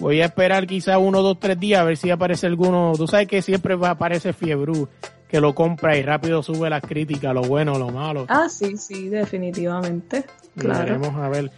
[0.00, 3.26] voy a esperar quizá uno, dos, tres días a ver si aparece alguno, tú sabes
[3.28, 4.88] que siempre va- aparece Fiebru,
[5.28, 8.26] que lo compra y rápido sube las críticas, lo bueno, lo malo.
[8.28, 10.24] ah, sí, sí, definitivamente,
[10.56, 10.84] claro.
[10.84, 11.50] veremos a ver,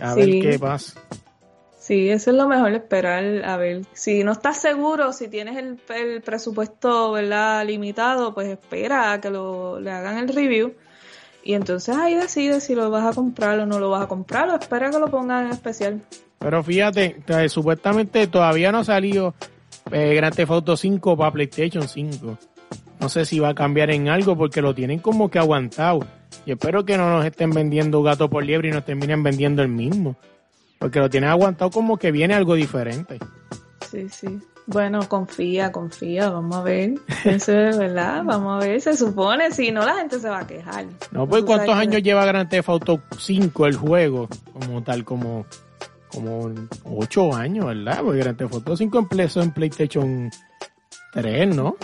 [0.00, 0.20] a Sí.
[0.20, 1.00] ver qué pasa.
[1.78, 3.82] Sí, eso es lo mejor, esperar a ver.
[3.92, 7.64] Si no estás seguro, si tienes el, el presupuesto, ¿verdad?
[7.64, 10.74] Limitado, pues espera a que lo, le hagan el review.
[11.44, 14.48] Y entonces ahí decides si lo vas a comprar o no lo vas a comprar
[14.50, 16.00] o espera que lo pongan en especial.
[16.38, 17.16] Pero fíjate,
[17.48, 19.34] supuestamente todavía no ha salido
[19.90, 22.38] eh, Grand Theft Auto 5 para PlayStation 5.
[23.00, 26.00] No sé si va a cambiar en algo porque lo tienen como que aguantado.
[26.44, 29.68] Y espero que no nos estén vendiendo gato por liebre y nos terminen vendiendo el
[29.68, 30.16] mismo.
[30.78, 33.18] Porque lo tienen aguantado como que viene algo diferente.
[33.90, 34.38] Sí, sí.
[34.66, 36.94] Bueno, confía, confía, vamos a ver.
[37.24, 38.80] Eso es verdad, vamos a ver.
[38.80, 40.86] Se supone, si no, la gente se va a quejar.
[41.12, 45.46] No, pues cuántos que- años lleva Grand Theft Auto 5 el juego, como tal, como
[46.16, 46.50] como
[46.84, 48.00] 8 años, ¿verdad?
[48.02, 50.30] Porque Grand Theft Auto 5 empezó en PlayStation
[51.12, 51.76] 3, ¿no?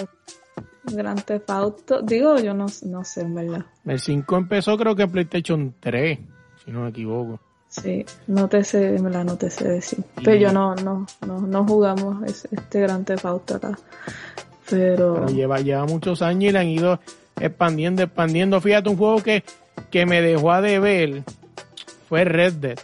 [0.85, 3.64] Gran Theft Auto, digo, yo no, no sé, en verdad.
[3.85, 6.18] El 5 empezó creo que en PlayStation 3,
[6.64, 7.38] si no me equivoco.
[7.68, 10.05] Sí, no te sé, en verdad no te sé decir.
[10.23, 13.79] Pero yo no, no, no, no jugamos es- este Gran Theft Auto acá.
[14.68, 17.01] Pero, Pero lleva, lleva muchos años y le han ido
[17.40, 18.61] expandiendo, expandiendo.
[18.61, 19.42] Fíjate, un juego que,
[19.90, 21.23] que me dejó a deber
[22.09, 22.79] fue Red Dead.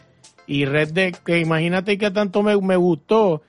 [0.48, 3.42] Y Red Dead, que imagínate que tanto me, me gustó,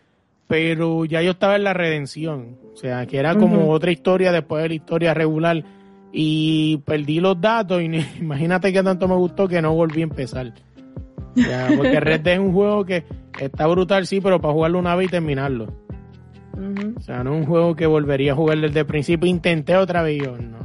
[0.47, 2.57] pero ya yo estaba en la redención.
[2.73, 5.63] O sea, que era como otra historia después de la historia regular.
[6.11, 7.85] Y perdí los datos y
[8.19, 10.53] imagínate que tanto me gustó que no volví a empezar.
[11.37, 13.05] O sea, porque Red Dead es un juego que
[13.39, 15.67] está brutal, sí, pero para jugarlo una vez y terminarlo.
[16.97, 19.29] O sea, no es un juego que volvería a jugar desde el principio.
[19.29, 20.57] Intenté otra vez y yo, no.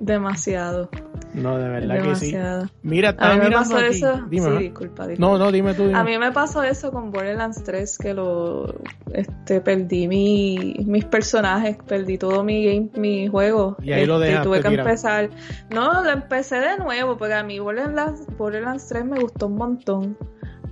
[0.00, 0.88] Demasiado.
[1.34, 2.34] No, de verdad que sí.
[2.82, 3.86] Mira, A mí me pasó aquí.
[3.86, 4.22] eso.
[4.30, 5.16] Dime, sí, disculpa, disculpa.
[5.18, 5.86] No, no, dime tú.
[5.86, 5.98] dime.
[5.98, 8.74] A mí me pasó eso con Borderlands 3, que lo
[9.12, 13.76] este perdí mi, mis personajes, perdí todo mi game, mi juego.
[13.82, 15.30] Y ahí lo Este, dejaste tuve que empezar.
[15.70, 20.16] No, lo empecé de nuevo, porque a mí Borderlands, Borderlands 3 me gustó un montón.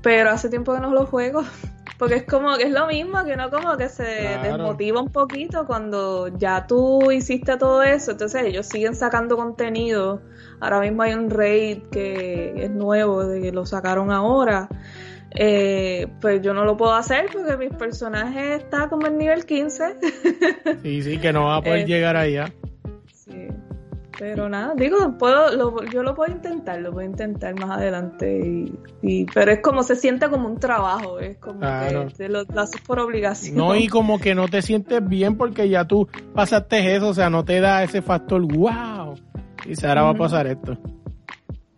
[0.02, 1.42] Pero hace tiempo que no lo juego.
[1.98, 4.42] Porque es como que es lo mismo, que uno como que se Claro.
[4.58, 8.10] desmotiva un poquito cuando ya tú hiciste todo eso.
[8.12, 10.20] Entonces ellos siguen sacando contenido.
[10.60, 14.68] Ahora mismo hay un raid que es nuevo, de que lo sacaron ahora.
[15.38, 19.96] Eh, pues yo no lo puedo hacer porque mi personaje está como en nivel 15.
[20.82, 22.52] Sí, sí, que no va a poder Eh, llegar allá.
[24.18, 28.40] Pero nada, digo, puedo, lo- yo lo puedo intentar, lo puedo intentar más adelante.
[28.40, 32.08] Y, y- pero es como se siente como un trabajo, es como Claro.
[32.08, 33.56] que te lo, lo haces por obligación.
[33.56, 37.28] No, y como que no te sientes bien porque ya tú pasaste eso, o sea,
[37.28, 39.14] no te da ese factor, wow.
[39.66, 40.78] Y ahora va a pasar esto.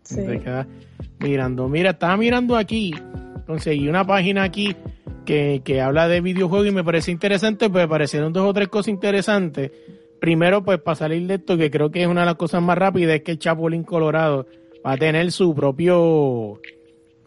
[0.03, 0.25] Sí.
[0.25, 0.67] Te quedas
[1.21, 1.69] mirando.
[1.69, 2.95] Mira, estaba mirando aquí,
[3.47, 4.77] conseguí una página aquí
[5.25, 8.69] que, que habla de videojuegos y me parece interesante, pues me parecieron dos o tres
[8.69, 9.71] cosas interesantes.
[10.21, 12.77] Primero, pues para salir de esto, que creo que es una de las cosas más
[12.77, 14.47] rápidas, es que el Chapulín Colorado
[14.85, 16.61] va a tener su propio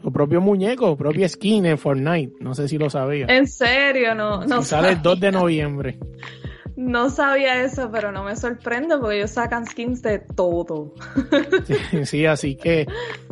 [0.01, 2.33] su propio muñeco, propia skin en Fortnite.
[2.39, 3.27] No sé si lo sabía.
[3.29, 5.99] En serio, no, no sale el 2 de noviembre.
[6.75, 10.93] No sabía eso, pero no me sorprende porque ellos sacan skins de todo.
[11.67, 12.87] Sí, sí, así que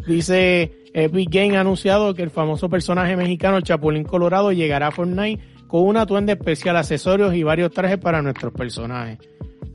[0.06, 5.42] dice Epic Game ha anunciado que el famoso personaje mexicano Chapulín Colorado llegará a Fortnite
[5.68, 9.20] con un atuendo especial, accesorios y varios trajes para nuestros personajes.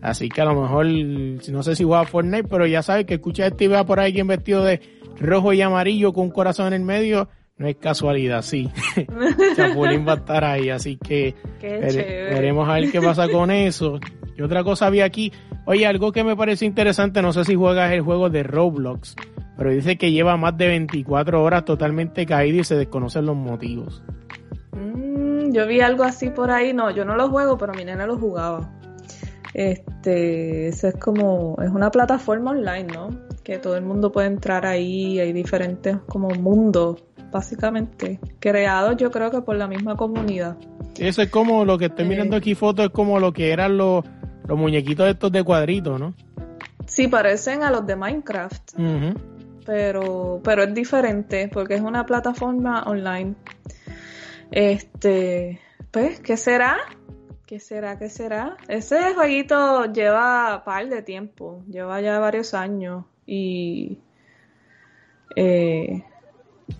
[0.05, 3.47] Así que a lo mejor, no sé si juega Fortnite, pero ya sabes que escucha
[3.47, 4.81] este y vea por ahí alguien vestido de
[5.19, 7.29] rojo y amarillo con un corazón en el medio.
[7.57, 8.69] No es casualidad, sí.
[9.57, 13.99] Chapulín va a estar ahí, así que Vere- veremos a ver qué pasa con eso.
[14.37, 15.33] Y otra cosa había aquí.
[15.65, 19.17] Oye, algo que me parece interesante, no sé si juegas el juego de Roblox,
[19.57, 24.03] pero dice que lleva más de 24 horas totalmente caído y se desconocen los motivos.
[24.73, 28.07] Mm, yo vi algo así por ahí, no, yo no lo juego, pero mi nena
[28.07, 28.71] lo jugaba.
[29.55, 33.11] Este, eso es como, es una plataforma online, ¿no?
[33.45, 39.31] Que todo el mundo puede entrar ahí, hay diferentes como mundos, básicamente, creados yo creo
[39.31, 40.57] que por la misma comunidad.
[40.99, 42.09] Eso es como lo que estoy Eh.
[42.09, 44.05] mirando aquí fotos, es como lo que eran los,
[44.49, 46.15] los muñequitos estos de cuadritos, ¿no?
[46.87, 49.15] Sí, parecen a los de Minecraft, Ujú.
[49.65, 53.35] pero, pero es diferente porque es una plataforma online.
[54.51, 56.77] Este, pues, ¿qué será?
[57.47, 57.99] ¿Qué será?
[57.99, 58.57] ¿Qué será?
[58.69, 63.99] Ese jueguito lleva par de tiempo, lleva ya varios años y
[65.37, 66.05] eh,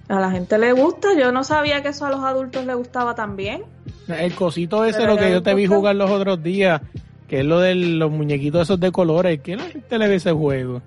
[0.09, 1.09] a la gente le gusta.
[1.19, 3.65] Yo no sabía que eso a los adultos les gustaba también.
[4.09, 6.81] El cosito ese, Pero lo que yo te vi jugar los otros días,
[7.29, 10.33] que es lo de los muñequitos esos de colores, ¿qué la gente le ve ese
[10.33, 10.81] juego?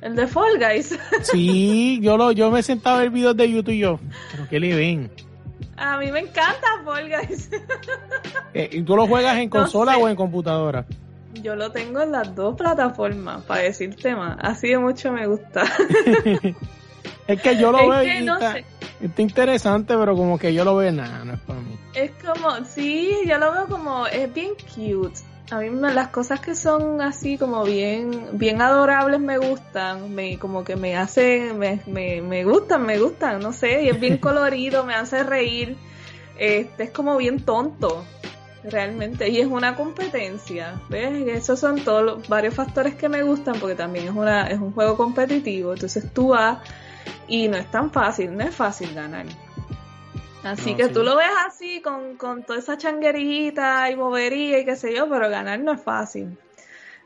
[0.00, 0.96] El de Fall Guys.
[1.22, 3.98] Sí, yo lo, yo me he sentado a ver videos de YouTube y yo,
[4.30, 5.10] pero ¿qué le ven?
[5.80, 7.50] A mí me encanta Fall Guys.
[8.52, 10.02] Eh, ¿Y tú lo juegas en No consola sé.
[10.02, 10.84] o en computadora?
[11.34, 14.36] Yo lo tengo en las dos plataformas, para decirte más.
[14.40, 15.62] Así de mucho me gusta.
[17.28, 18.58] Es que yo lo Es veo y no está,
[19.00, 21.78] está interesante, pero como que yo lo veo, nada, no es para mí.
[21.94, 25.20] Es como, sí, yo lo veo como, es bien cute.
[25.50, 30.62] A mí las cosas que son así como bien, bien adorables me gustan, me, como
[30.62, 34.84] que me hacen, me, me, me gustan, me gustan, no sé, y es bien colorido,
[34.84, 35.76] me hace reír,
[36.38, 38.04] este es como bien tonto,
[38.62, 41.26] realmente, y es una competencia, ¿ves?
[41.26, 44.72] Esos son todos los, varios factores que me gustan, porque también es una, es un
[44.72, 46.58] juego competitivo, entonces tú vas,
[47.26, 49.26] y no es tan fácil, no es fácil ganar.
[50.42, 50.92] Así No, que sí.
[50.92, 55.08] tú lo ves así con, con toda esa changuerita y bobería y qué sé yo,
[55.08, 56.36] pero ganar no es fácil.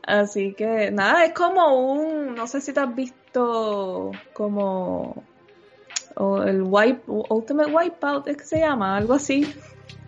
[0.07, 5.23] Así que nada, es como un, no sé si te has visto como
[6.17, 9.53] o el wipe, Ultimate Wipeout, es que se llama, algo así.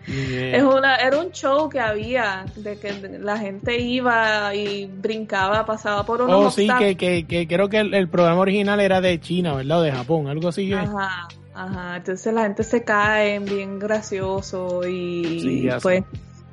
[0.06, 6.06] Es una, era un show que había de que la gente iba y brincaba, pasaba
[6.06, 9.20] por unos Oh, sí, que, que, que creo que el, el programa original era de
[9.20, 9.80] China, ¿verdad?
[9.80, 10.68] O de Japón, algo así.
[10.68, 10.76] que-
[11.58, 11.96] Ajá.
[11.96, 16.04] Entonces la gente se cae bien gracioso y Sí, pues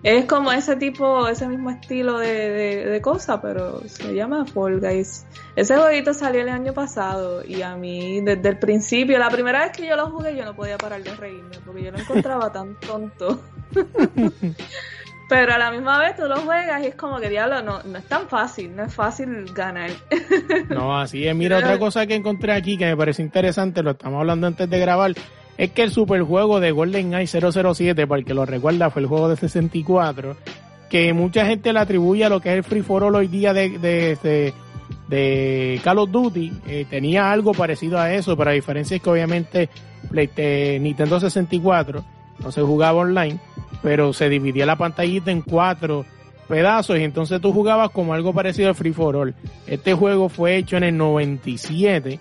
[0.01, 4.79] es como ese tipo, ese mismo estilo de, de, de cosa, pero se llama Fall
[4.79, 5.27] Guys.
[5.55, 9.77] Ese jueguito salió el año pasado y a mí desde el principio, la primera vez
[9.77, 12.79] que yo lo jugué yo no podía parar de reírme porque yo lo encontraba tan
[12.79, 13.39] tonto.
[15.27, 17.97] Pero a la misma vez tú lo juegas y es como que diablo, no, no
[17.97, 19.89] es tan fácil, no es fácil ganar.
[20.69, 21.35] No, así es.
[21.35, 24.79] Mira, otra cosa que encontré aquí que me parece interesante, lo estamos hablando antes de
[24.79, 25.13] grabar,
[25.57, 29.29] es que el superjuego de GoldenEye 007, para el que lo recuerda, fue el juego
[29.29, 30.35] de 64,
[30.89, 33.53] que mucha gente le atribuye a lo que es el Free for All hoy día
[33.53, 34.53] de, de, de,
[35.07, 36.51] de Call of Duty.
[36.67, 39.69] Eh, tenía algo parecido a eso, pero la diferencia es que obviamente
[40.13, 42.03] eh, Nintendo 64
[42.43, 43.39] no se jugaba online,
[43.81, 46.05] pero se dividía la pantallita en cuatro
[46.47, 49.35] pedazos y entonces tú jugabas como algo parecido al Free for All.
[49.67, 52.19] Este juego fue hecho en el 97,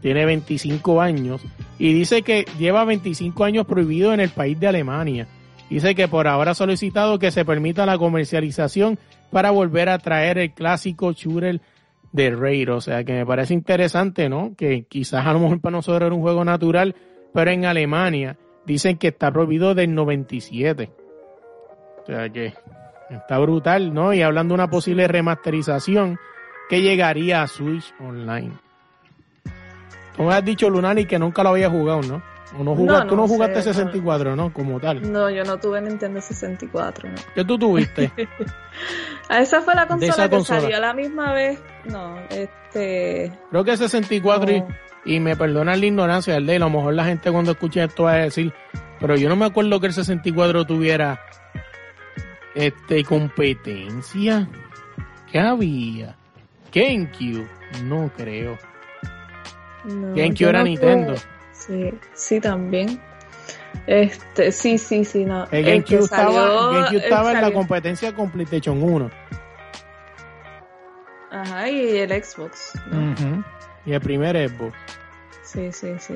[0.00, 1.40] tiene 25 años
[1.78, 5.26] y dice que lleva 25 años prohibido en el país de Alemania.
[5.70, 8.98] Dice que por ahora ha solicitado que se permita la comercialización
[9.30, 11.60] para volver a traer el clásico shooter
[12.12, 12.72] de Raid.
[12.72, 14.54] O sea que me parece interesante, ¿no?
[14.56, 16.94] Que quizás a lo mejor para nosotros era un juego natural,
[17.32, 18.36] pero en Alemania
[18.66, 20.90] dicen que está prohibido del 97.
[22.02, 22.54] O sea que
[23.10, 24.12] está brutal, ¿no?
[24.12, 26.18] Y hablando de una posible remasterización,
[26.68, 28.52] que llegaría a Switch Online.
[30.16, 32.22] Tú me has dicho, Lunari, que nunca lo había jugado, ¿no?
[32.58, 34.52] ¿O no jugaste, No, tú no no jugaste sé, 64, ¿no?
[34.52, 35.10] Como tal.
[35.10, 37.14] No, yo no tuve Nintendo 64, no.
[37.34, 38.12] ¿Qué tú tuviste?
[39.30, 40.60] Esa fue la consola esa que consola.
[40.60, 41.60] salió a la misma vez.
[41.86, 43.32] No, este.
[43.50, 44.68] Creo que 64 y- No.
[45.04, 48.04] Y, me perdonan la ignorancia del de, a lo mejor la gente cuando escuche esto
[48.04, 48.52] va a decir,
[49.00, 51.20] pero yo no me acuerdo que el 64 tuviera
[52.54, 54.48] este competencia.
[55.30, 56.16] ¿Qué había?
[56.72, 57.48] GameCube,
[57.84, 58.58] no creo.
[59.84, 61.14] No, GameCube era no Nintendo.
[61.52, 63.00] Sí, sí, también.
[63.86, 65.44] Este, sí, sí, sí, no.
[65.50, 69.10] El El que GameCube estaba, salió- GameCube el estaba en la competencia con PlayStation 1.
[71.30, 72.72] Ajá, y el Xbox.
[72.90, 73.44] ¿no?
[73.86, 74.76] Y el primer Xbox.
[75.42, 76.14] Sí, sí, sí.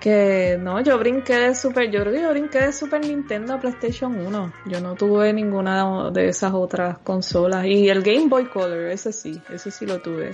[0.00, 3.60] Que no, yo brinqué de Super, yo creo que yo brinqué de Super Nintendo a
[3.60, 4.52] PlayStation 1.
[4.66, 7.64] Yo no tuve ninguna de esas otras consolas.
[7.64, 10.32] Y el Game Boy Color, ese sí, ese sí lo tuve.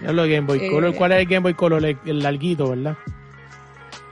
[0.00, 0.94] Ya lo Game Boy Eh, Color.
[0.94, 1.84] ¿Cuál es el Game Boy Color?
[1.84, 2.96] El, el larguito, ¿verdad?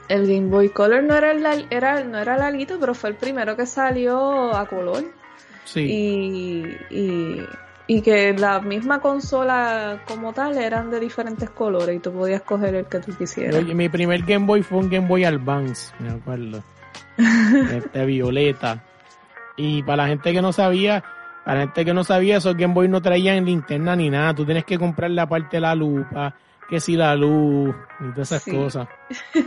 [0.09, 3.57] El Game Boy Color no era el, era, no era larguito, pero fue el primero
[3.57, 5.05] que salió a color.
[5.65, 5.81] Sí.
[5.81, 7.47] Y, y,
[7.95, 12.75] y que la misma consola como tal eran de diferentes colores y tú podías coger
[12.75, 13.57] el que tú quisieras.
[13.57, 16.63] Oye, mi primer Game Boy fue un Game Boy Advance, me acuerdo.
[17.71, 18.83] este violeta.
[19.59, 21.05] Y para la gente que no sabía,
[21.45, 24.35] para la gente que no sabía, esos Game Boy no traían linterna ni nada.
[24.35, 26.35] Tú tienes que comprar la parte de la lupa,
[26.71, 28.53] que si la luz y todas esas Sí.
[28.53, 28.89] cosas.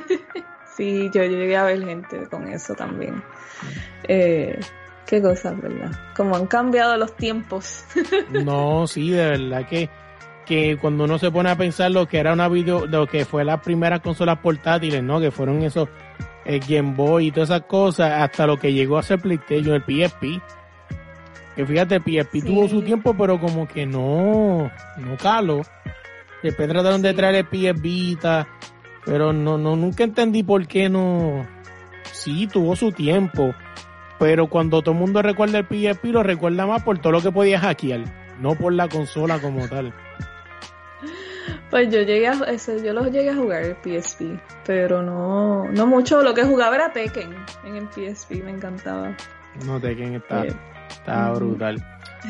[0.76, 3.24] Sí, yo llegué a ver gente con eso también.
[4.10, 4.60] Eh,
[5.08, 5.92] qué cosas, ¿verdad?
[6.16, 7.86] Como han cambiado los tiempos.
[8.44, 9.90] No, sí, de verdad que,
[10.46, 13.44] que cuando uno se pone a pensar lo que era una video, lo que fue
[13.46, 15.20] las primeras consolas portátiles, ¿no?
[15.20, 15.88] Que fueron esos
[16.46, 19.82] el Game Boy y todas esas cosas, hasta lo que llegó a ser PlayStation, el
[19.84, 20.42] PSP.
[21.56, 22.42] Que fíjate, el PSP Sí.
[22.42, 25.62] tuvo su tiempo, pero como que no, no calo.
[26.44, 28.48] Después trataron de traer el PS Vita,
[29.06, 31.46] pero no, no, nunca entendí por qué no.
[32.12, 33.54] Sí, tuvo su tiempo.
[34.20, 37.32] Pero cuando todo el mundo recuerda el PSP, lo recuerda más por todo lo que
[37.32, 38.02] podía hackear,
[38.40, 39.94] no por la consola como tal.
[41.70, 45.86] Pues yo llegué a, ese, yo los llegué a jugar el PSP, pero no, no
[45.86, 46.22] mucho.
[46.22, 47.36] Lo que jugaba era Tekken
[47.66, 49.16] en el PSP, me encantaba.
[49.66, 50.54] No te quién está, Eh,
[50.90, 51.84] está brutal.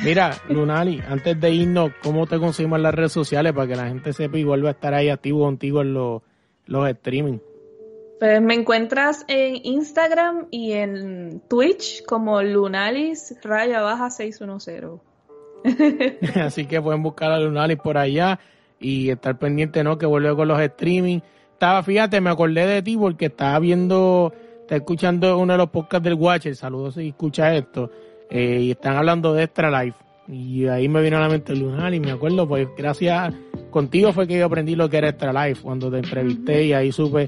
[0.03, 3.87] Mira, Lunali, antes de irnos, ¿cómo te conseguimos en las redes sociales para que la
[3.87, 6.21] gente sepa y vuelva a estar ahí activo contigo en los,
[6.65, 7.37] los streaming?
[8.19, 15.01] Pues me encuentras en Instagram y en Twitch como Lunalis raya baja 610.
[16.35, 18.39] Así que pueden buscar a Lunalis por allá
[18.79, 19.97] y estar pendiente, ¿no?
[19.97, 21.19] Que vuelve con los streaming.
[21.51, 26.03] Estaba, fíjate, me acordé de ti porque estaba viendo, está escuchando uno de los podcasts
[26.03, 27.89] del Watcher, saludos si escucha esto,
[28.29, 29.97] eh, y están hablando de Extra Life.
[30.27, 33.33] Y ahí me vino a la mente Lunalis, me acuerdo, pues gracias
[33.71, 36.91] contigo fue que yo aprendí lo que era Extra Life cuando te entrevisté y ahí
[36.91, 37.27] supe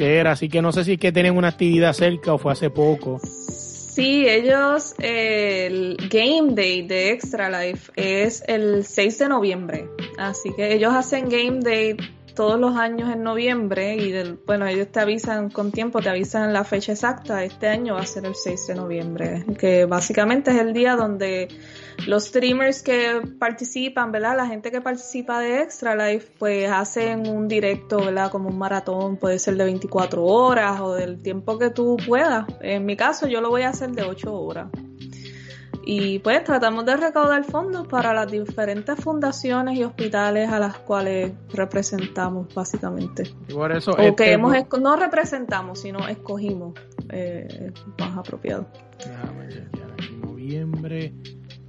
[0.00, 0.32] era.
[0.32, 3.20] Así que no sé si es que tienen una actividad cerca o fue hace poco.
[3.22, 9.88] Sí, ellos, eh, el Game Day de Extra Life es el 6 de noviembre.
[10.16, 11.96] Así que ellos hacen Game Day
[12.34, 16.52] todos los años en noviembre y del, bueno, ellos te avisan con tiempo, te avisan
[16.52, 17.44] la fecha exacta.
[17.44, 21.48] Este año va a ser el 6 de noviembre, que básicamente es el día donde
[22.06, 24.36] los streamers que participan, ¿verdad?
[24.36, 28.30] La gente que participa de Extra Life, pues hacen un directo, ¿verdad?
[28.30, 32.46] Como un maratón, puede ser de 24 horas o del tiempo que tú puedas.
[32.60, 34.68] En mi caso, yo lo voy a hacer de 8 horas.
[35.84, 41.32] Y pues tratamos de recaudar fondos para las diferentes fundaciones y hospitales a las cuales
[41.52, 43.24] representamos, básicamente.
[43.48, 46.74] Y por eso O este- que hemos, esco- no representamos, sino escogimos
[47.08, 48.66] eh, más apropiado.
[48.98, 51.12] Déjame chequear aquí, noviembre.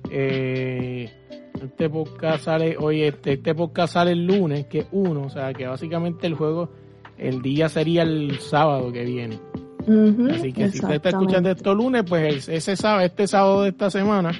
[0.09, 1.09] Eh,
[1.61, 5.53] este podcast sale, oye, este, este podcast sale el lunes, que es uno, o sea
[5.53, 6.69] que básicamente el juego,
[7.17, 9.39] el día sería el sábado que viene.
[10.31, 13.89] Así que si usted está escuchando esto lunes, pues ese sábado, este sábado de esta
[13.89, 14.31] semana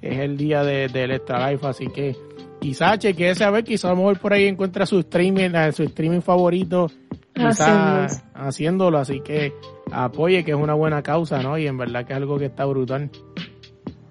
[0.00, 2.16] es el día de, del Extra Life, así que
[2.60, 5.82] quizás chequeese a ver, quizás a lo mejor por ahí encuentra su streaming, eh, su
[5.84, 6.90] streaming favorito,
[7.32, 9.52] quizás haciéndolo, así que
[9.90, 11.58] apoye que es una buena causa, ¿no?
[11.58, 13.10] Y en verdad que es algo que está brutal.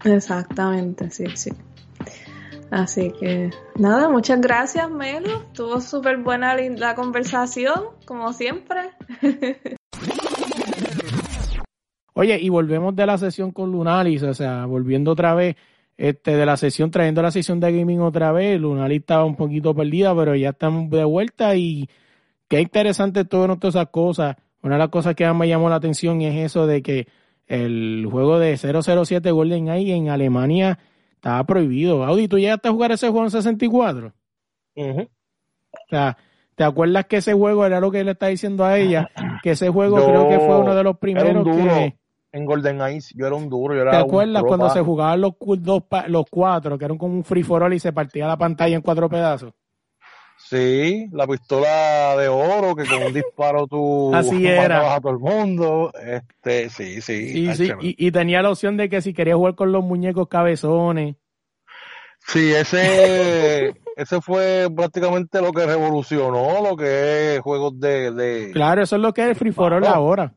[0.04, 1.52] Exactamente, sí, sí.
[2.70, 8.92] Así que nada, muchas gracias Melo, estuvo súper buena la conversación, como siempre.
[12.20, 15.56] Oye, y volvemos de la sesión con Lunalis, o sea, volviendo otra vez
[15.98, 19.76] este de la sesión, trayendo la sesión de gaming otra vez, Lunalis estaba un poquito
[19.76, 21.88] perdida, pero ya estamos de vuelta y
[22.48, 24.36] qué interesante todo todas esas cosas.
[24.64, 27.08] Una de las cosas que más me llamó la atención es eso de que
[27.46, 30.80] el juego de 007 GoldenEye en Alemania
[31.14, 32.04] estaba prohibido.
[32.04, 34.12] Audi, ¿tú llegaste a jugar ese juego en 64?
[34.76, 35.02] Ujú.
[35.02, 36.18] O sea,
[36.56, 39.08] ¿te acuerdas que ese juego era lo que le está diciendo a ella?
[39.44, 41.96] Que ese juego creo que fue uno de los primeros que...
[42.32, 45.34] En Golden Eyes yo era un duro, yo era ¿Te acuerdas cuando se jugaban los,
[45.40, 48.76] dos, los cuatro, que eran como un free for all y se partía la pantalla
[48.76, 49.54] en cuatro pedazos?
[50.38, 54.94] Sí, la pistola de oro que con un disparo tú Así era.
[54.94, 55.92] a todo el mundo.
[56.02, 57.50] Este, sí, sí.
[57.82, 61.16] Y, y tenía la opción de que si quería jugar con los muñecos cabezones.
[62.28, 68.52] Sí, ese, ese fue prácticamente lo que revolucionó lo que es juegos de, de...
[68.52, 70.34] Claro, eso es lo que es el free for all ahora.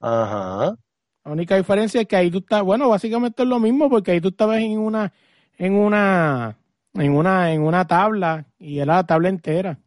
[0.00, 0.74] Ajá.
[1.24, 4.20] La única diferencia es que ahí tú estás, bueno, básicamente es lo mismo porque ahí
[4.20, 5.12] tú estabas en una,
[5.56, 6.58] en una,
[6.94, 9.78] en una, en una tabla y era la tabla entera.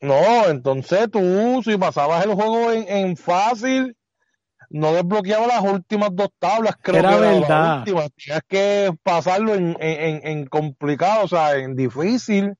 [0.00, 3.96] No, entonces tú, si pasabas el juego en, en fácil,
[4.70, 7.76] no desbloqueabas las últimas dos tablas, creo Era que era la verdad.
[7.78, 8.08] última.
[8.10, 12.54] Tenías que pasarlo en, en, en- en complicado, o sea, en difícil,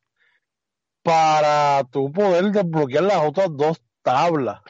[1.02, 4.61] para tú poder desbloquear las otras dos tablas.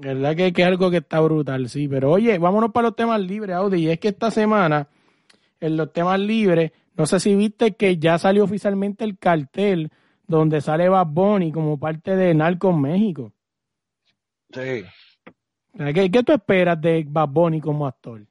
[0.00, 1.68] ¿Verdad que, que es algo que está brutal?
[1.68, 3.82] Sí, pero oye, vámonos para los temas libres, Audi.
[3.82, 4.88] Y es que esta semana,
[5.60, 9.90] en los temas libres, no sé si viste que ya salió oficialmente el cartel
[10.26, 13.32] donde sale Bad Bunny como parte de Narcos México.
[14.52, 14.84] Sí.
[15.94, 18.22] ¿Qué, qué tú esperas de Bad Bunny como actor?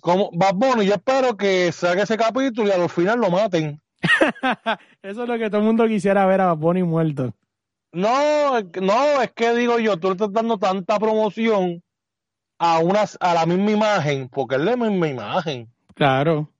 [0.00, 3.80] Como Bad Bunny, yo espero que saque ese capítulo y al final lo maten.
[5.02, 7.34] Eso es lo que todo el mundo quisiera ver a Bad Bunny muerto.
[7.94, 11.82] No, no, es que digo yo, tú le estás dando tanta promoción
[12.58, 15.68] a unas, a la misma imagen, porque es la misma imagen.
[15.94, 16.50] Claro.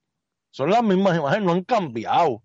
[0.50, 2.42] Son las mismas imágenes, no han cambiado.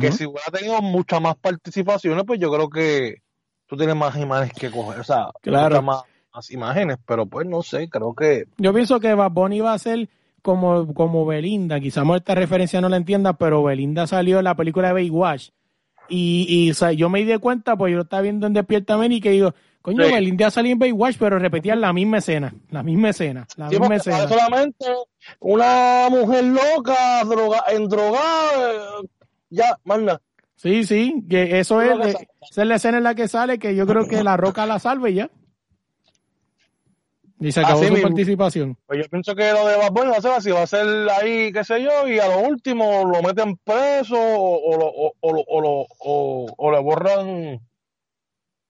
[0.00, 3.18] Que si hubiera tenido muchas más participaciones, pues yo creo que
[3.66, 5.68] tú tienes más imágenes que coger, o sea, Claro.
[5.68, 6.02] muchas más,
[6.34, 9.78] más imágenes, pero pues no sé, creo que Yo pienso que Bad Bunny va a
[9.78, 10.08] ser
[10.42, 11.78] como, como Belinda.
[11.78, 15.50] Quizás esta referencia no la entienda, pero Belinda salió en la película de Baywatch.
[16.10, 18.94] Y, y o sea, yo me di cuenta, pues yo lo estaba viendo en Despierta
[18.94, 20.12] América y digo, coño, Sí.
[20.12, 23.96] Belinda salió en Baywatch, pero repetían la misma escena, la misma escena, la Sí, misma
[23.96, 24.28] escena.
[24.28, 24.86] solamente
[25.38, 29.08] una mujer loca, droga, endrogada, eh,
[29.50, 30.20] ya, manda.
[30.56, 33.74] Sí, sí, que eso es, que esa es la escena en la que sale, que
[33.74, 35.30] yo creo que la roca la salve ya.
[37.40, 38.08] Y se acabó Así su mismo.
[38.08, 38.76] participación.
[38.86, 40.86] Pues yo pienso que lo de Bad Bunny va a ser así, va a ser
[41.20, 45.12] ahí, qué sé yo, y a lo último lo meten preso o, o, lo- o,
[45.20, 45.86] o, lo- o, lo-
[46.58, 47.60] o- le borran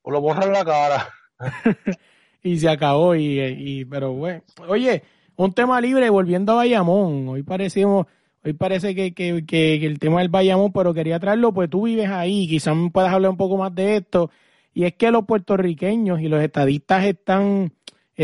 [0.02, 1.08] o le borran la cara.
[2.42, 5.02] y se acabó y, y pero bueno oye
[5.36, 8.06] un tema libre volviendo a Bayamón hoy parecimos
[8.44, 11.82] hoy parece que, que, que- que el tema del Bayamón pero quería traerlo pues tú
[11.86, 14.30] vives ahí quizás me puedas hablar un poco más de esto
[14.74, 17.72] y es que los puertorriqueños y los estadistas están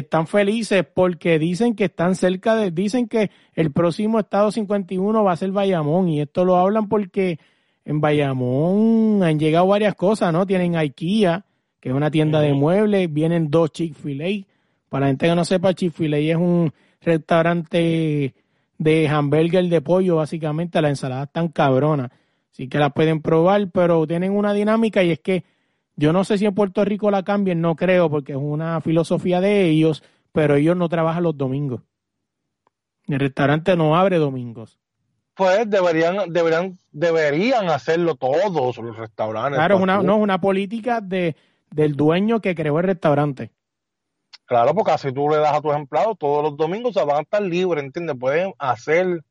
[0.00, 5.32] están felices porque dicen que están cerca de dicen que el próximo estado 51 va
[5.32, 7.38] a ser Bayamón y esto lo hablan porque
[7.84, 10.44] en Bayamón han llegado varias cosas, ¿no?
[10.44, 11.46] Tienen IKEA,
[11.80, 14.44] que es una tienda de muebles, vienen dos Chick-fil-A.
[14.88, 18.34] Para la gente que no sepa, Chick-fil-A es un restaurante
[18.78, 20.82] de hamburger de pollo, básicamente.
[20.82, 22.10] Las ensaladas están cabronas.
[22.52, 25.44] Así que las pueden probar, pero tienen una dinámica y es que
[25.96, 29.40] yo no sé si en Puerto Rico la cambien, no creo, porque es una filosofía
[29.40, 31.80] de ellos, pero ellos no trabajan los domingos.
[33.06, 34.78] El restaurante no abre domingos.
[35.34, 39.58] Pues deberían, deberían, deberían hacerlo todos los restaurantes.
[39.58, 41.36] Claro, es una, fast no, es una política de,
[41.70, 43.52] del dueño que creó el restaurante.
[44.46, 47.18] Claro, porque así tú le das a tus empleados todos los domingos, o sea, van
[47.18, 48.16] a estar libres, ¿entiendes?
[48.18, 49.22] Pueden hacer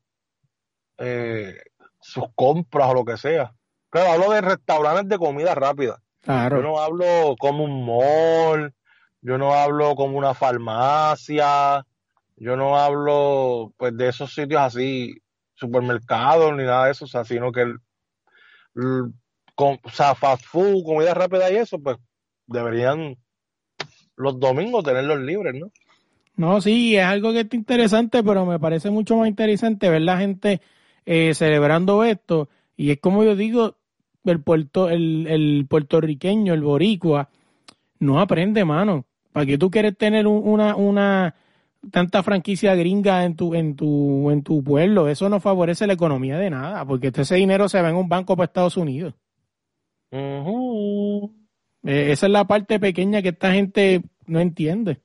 [0.98, 1.54] eh,
[2.00, 3.54] sus compras o lo que sea.
[3.88, 6.02] Claro, hablo de restaurantes de comida rápida.
[6.26, 6.62] Yo Claro.
[6.62, 8.74] no hablo como un mall,
[9.20, 11.86] yo no hablo como una farmacia,
[12.36, 15.14] yo no hablo pues de esos sitios así,
[15.54, 17.76] supermercados ni nada de eso, o sea, sino que el,
[18.74, 19.12] el-
[19.54, 21.96] com- o sea, fast food, comida rápida y eso, pues
[22.46, 23.16] deberían
[24.16, 25.70] los domingos tenerlos libres, ¿no?
[26.36, 30.18] No, sí, es algo que está interesante, pero me parece mucho más interesante ver la
[30.18, 30.60] gente
[31.06, 32.48] eh, celebrando esto.
[32.76, 33.76] Y es como yo digo,
[34.32, 37.28] el, puerto, el, el puertorriqueño, el boricua,
[38.00, 39.06] no aprende, mano.
[39.32, 41.34] ¿Para qué tú quieres tener un- una, una
[41.90, 45.08] tanta franquicia gringa en tu, en tu, en tu pueblo?
[45.08, 48.36] Eso no favorece la economía de nada, porque ese dinero se va en un banco
[48.36, 49.14] para Estados Unidos.
[51.84, 55.00] Eh, esa es la parte pequeña que esta gente no entiende.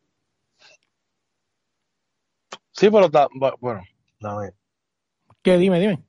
[2.71, 3.09] Sí, pero
[3.59, 3.81] bueno,
[4.19, 4.51] dame.
[5.43, 5.57] ¿Qué?
[5.57, 6.03] Dime, dime.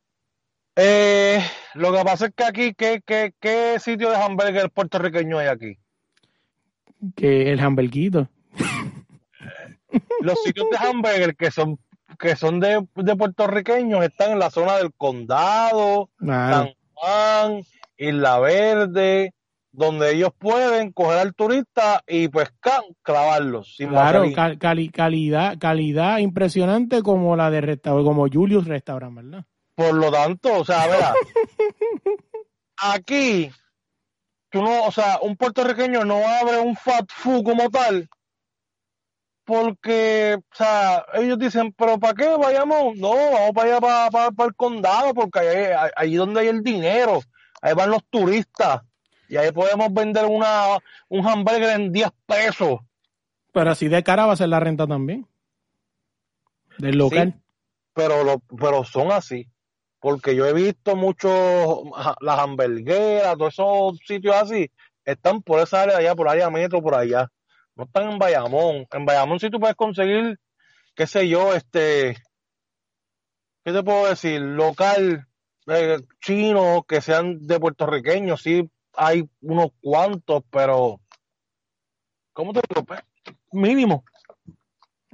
[0.77, 1.43] Eh,
[1.75, 5.77] lo que pasa es que aquí, ¿qué, qué, qué sitio de hamburger puertorriqueño hay aquí?
[7.14, 8.29] Que el hamburguito.
[10.20, 11.79] Los sitios de hamburger que son
[12.18, 16.09] que son de, de puertorriqueños están en la zona del condado.
[16.53, 17.62] San Juan,
[17.97, 19.35] Isla Verde,
[19.73, 25.59] donde ellos pueden coger al turista y pues ca- clavarlos sin Claro, cal- cali- calidad,
[25.59, 29.45] calidad impresionante como la de restaurante, como Julius Restaurant, ¿verdad?
[29.75, 31.14] Por lo tanto, o sea, verá,
[32.77, 33.51] aquí,
[34.51, 38.09] tú no, o sea, un puertorriqueño no abre un fat food como tal,
[39.45, 42.97] porque, o sea, ellos dicen, pero ¿para qué vayamos?
[42.97, 46.62] No, vamos para allá, para, para, para el condado, porque ahí, ahí donde hay el
[46.62, 47.20] dinero,
[47.62, 48.83] ahí van los turistas,
[49.29, 52.81] y ahí podemos vender una, un hamburger en 10 pesos.
[53.53, 55.27] Pero así de cara va a ser la renta también.
[56.77, 57.41] Del local.
[57.95, 59.47] pero lo, pero son así
[60.03, 61.84] porque yo he visto muchos
[62.20, 64.68] las hamburgueras todos esos sitios así
[65.05, 67.30] están por esa área de allá por área metro por allá.
[67.76, 68.86] No están en Bayamón.
[68.92, 70.38] En Bayamón sí tú puedes conseguir
[70.96, 72.16] qué sé yo este
[73.64, 75.28] qué te puedo decir local
[75.68, 81.00] eh, chino que sean de puertorriqueños sí hay unos cuantos pero
[82.32, 83.00] cómo te digo Pues,
[83.53, 84.05] mínimo.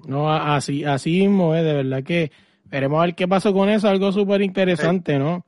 [0.07, 2.33] No, así, así mismo es, de verdad que
[2.71, 5.45] veremos a ver qué pasó con eso, algo súper interesante, ¿no?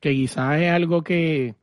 [0.00, 1.54] Que quizás es algo que,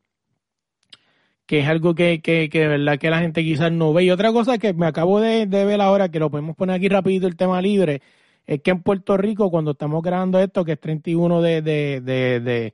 [1.46, 4.06] que es algo que, que, que de verdad que la gente quizás no ve.
[4.06, 6.88] Y otra cosa que me acabo de, de ver ahora, que lo podemos poner aquí
[6.88, 8.02] rapidito el tema libre,
[8.46, 12.40] es que en Puerto Rico, cuando estamos grabando esto, que es 31 de, de, de,
[12.40, 12.74] de,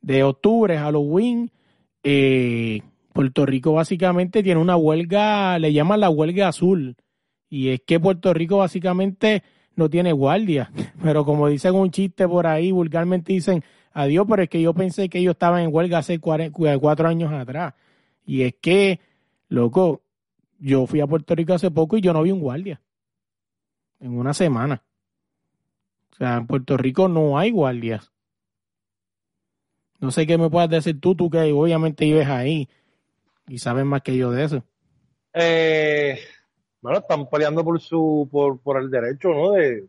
[0.00, 1.50] de octubre, Halloween,
[2.02, 6.96] eh, Puerto Rico básicamente tiene una huelga, le llaman la huelga azul.
[7.50, 9.42] Y es que Puerto Rico básicamente
[9.78, 10.70] no tiene guardia.
[11.02, 13.62] Pero como dicen un chiste por ahí, vulgarmente dicen,
[13.92, 17.74] adiós, pero es que yo pensé que ellos estaban en huelga hace cuatro años atrás.
[18.26, 19.00] Y es que,
[19.48, 20.02] loco,
[20.58, 22.80] yo fui a Puerto Rico hace poco y yo no vi un guardia.
[24.00, 24.82] En una semana.
[26.12, 28.10] O sea, en Puerto Rico no hay guardias.
[30.00, 32.68] No sé qué me puedas decir tú, tú que obviamente vives ahí
[33.48, 34.64] y sabes más que yo de eso.
[35.32, 36.18] eh,
[36.80, 39.52] bueno, están peleando por su, por, por el derecho, ¿no?
[39.52, 39.88] De,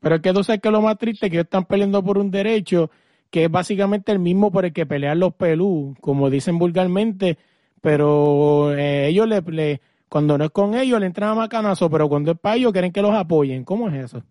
[0.00, 2.18] Pero es que tú sabes que lo más triste es que ellos están peleando por
[2.18, 2.90] un derecho
[3.30, 7.38] que es básicamente el mismo por el que pelean los pelú, como dicen vulgarmente,
[7.80, 12.08] pero eh, ellos le, le- cuando no es con ellos le entran a macanazo, pero
[12.08, 13.64] cuando es para ellos quieren que los apoyen.
[13.64, 14.22] ¿Cómo es eso?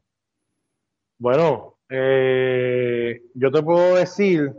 [1.17, 4.53] bueno, eh, yo te puedo decir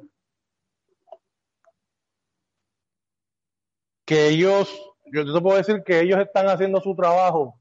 [4.05, 4.69] que ellos,
[5.13, 7.55] yo te puedo decir que ellos están haciendo su trabajo.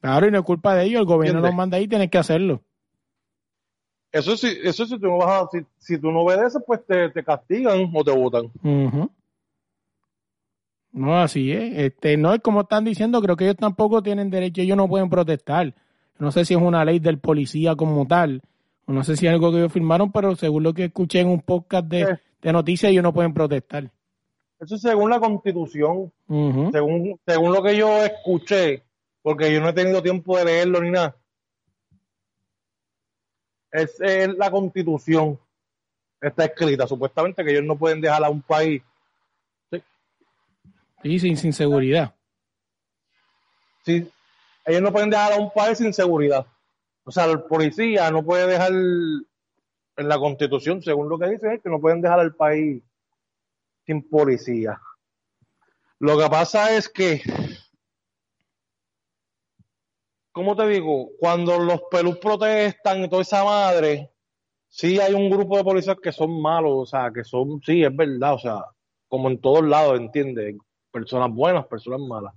[0.00, 1.50] Claro, y no es culpa de ellos, el gobierno ¿Entiendes?
[1.50, 2.60] los manda ahí, tienes que hacerlo.
[4.10, 7.08] Eso sí, eso sí, tú no vas a, si, si tú no obedeces, pues te,
[7.10, 8.44] te castigan o te votan.
[8.62, 9.10] Ujú.
[10.92, 11.72] No, así es.
[11.78, 15.08] Este, no es como están diciendo, creo que ellos tampoco tienen derecho, ellos no pueden
[15.08, 15.74] protestar.
[16.18, 18.42] No sé si es una ley del policía como tal,
[18.86, 21.28] o no sé si es algo que ellos firmaron, pero según lo que escuché en
[21.28, 22.12] un podcast de, Sí.
[22.42, 23.90] de noticias, ellos no pueden protestar.
[24.62, 28.84] Eso es según la constitución, según, según lo que yo escuché,
[29.20, 31.16] porque yo no he tenido tiempo de leerlo ni nada.
[33.72, 33.98] Es,
[34.38, 35.36] la constitución
[36.20, 38.82] está escrita, supuestamente que ellos no pueden dejar a un país
[41.02, 42.14] Sí, sin, sin seguridad.
[43.84, 44.08] Sí,
[44.64, 46.46] ellos no pueden dejar a un país sin seguridad.
[47.02, 51.60] O sea, el policía no puede dejar, en la constitución, según lo que dice, es
[51.60, 52.80] que no pueden dejar al país
[54.00, 54.80] policía.
[55.98, 57.20] Lo que pasa es que,
[60.32, 61.10] ¿cómo te digo?
[61.18, 64.10] Cuando los pelús protestan y toda esa madre,
[64.68, 67.94] sí hay un grupo de policías que son malos, o sea, que son, sí, es
[67.94, 68.64] verdad, o sea,
[69.08, 70.56] como en todos lados, ¿entiendes?
[70.90, 72.34] Personas buenas, personas malas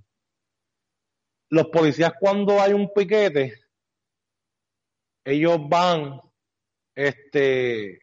[1.48, 3.54] los policías cuando hay un piquete,
[5.24, 6.20] ellos van,
[6.94, 8.00] este,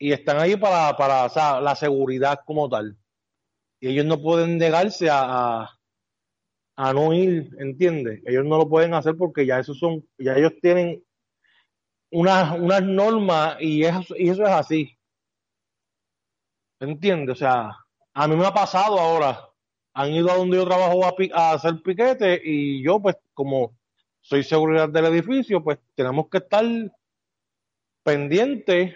[0.00, 2.96] y están ahí para, para, o sea, la seguridad como tal.
[3.80, 5.68] Y ellos no pueden negarse a,
[6.76, 8.22] a, no ir, ¿entiendes?
[8.26, 11.04] Ellos no lo pueden hacer porque ya esos son, ya ellos tienen
[12.10, 14.98] unas, unas normas y eso, y eso es así.
[16.80, 17.36] ¿Entiendes?
[17.36, 17.76] O sea,
[18.14, 19.50] a mí me ha pasado ahora
[19.92, 23.76] han ido a donde yo trabajo a, a hacer piquete y yo pues como
[24.20, 26.64] soy seguridad del edificio pues tenemos que estar
[28.04, 28.94] pendientes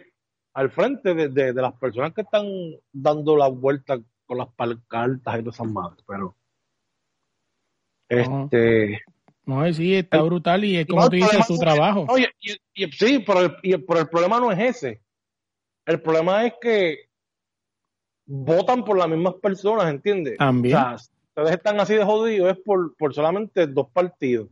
[0.55, 2.46] al frente de, de- de las personas que están
[2.92, 6.34] dando la vuelta con las pancartas y todas esas madres pero
[8.09, 9.02] este
[9.46, 12.07] No, sí, está El- brutal y es como no, tú dices, su no trabajo.
[12.09, 12.52] Oye, y,
[12.84, 15.02] y- sí, pero el, y- pero el problema no es ese.
[15.86, 17.11] El problema es que
[18.26, 20.38] votan por las mismas personas, ¿entiendes?
[20.38, 20.76] También.
[20.76, 24.48] O sea, ustedes están así de jodidos es por, por solamente dos partidos.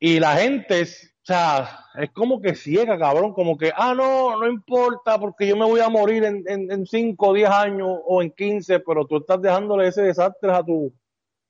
[0.00, 4.48] Y la gente, es, sea, es como que ciega, cabrón, como que, ah, no, no
[4.48, 8.22] importa, porque yo me voy a morir en, en, en 5 o 10 años o
[8.22, 10.90] en 15, pero tú estás dejándole ese desastre a, tu,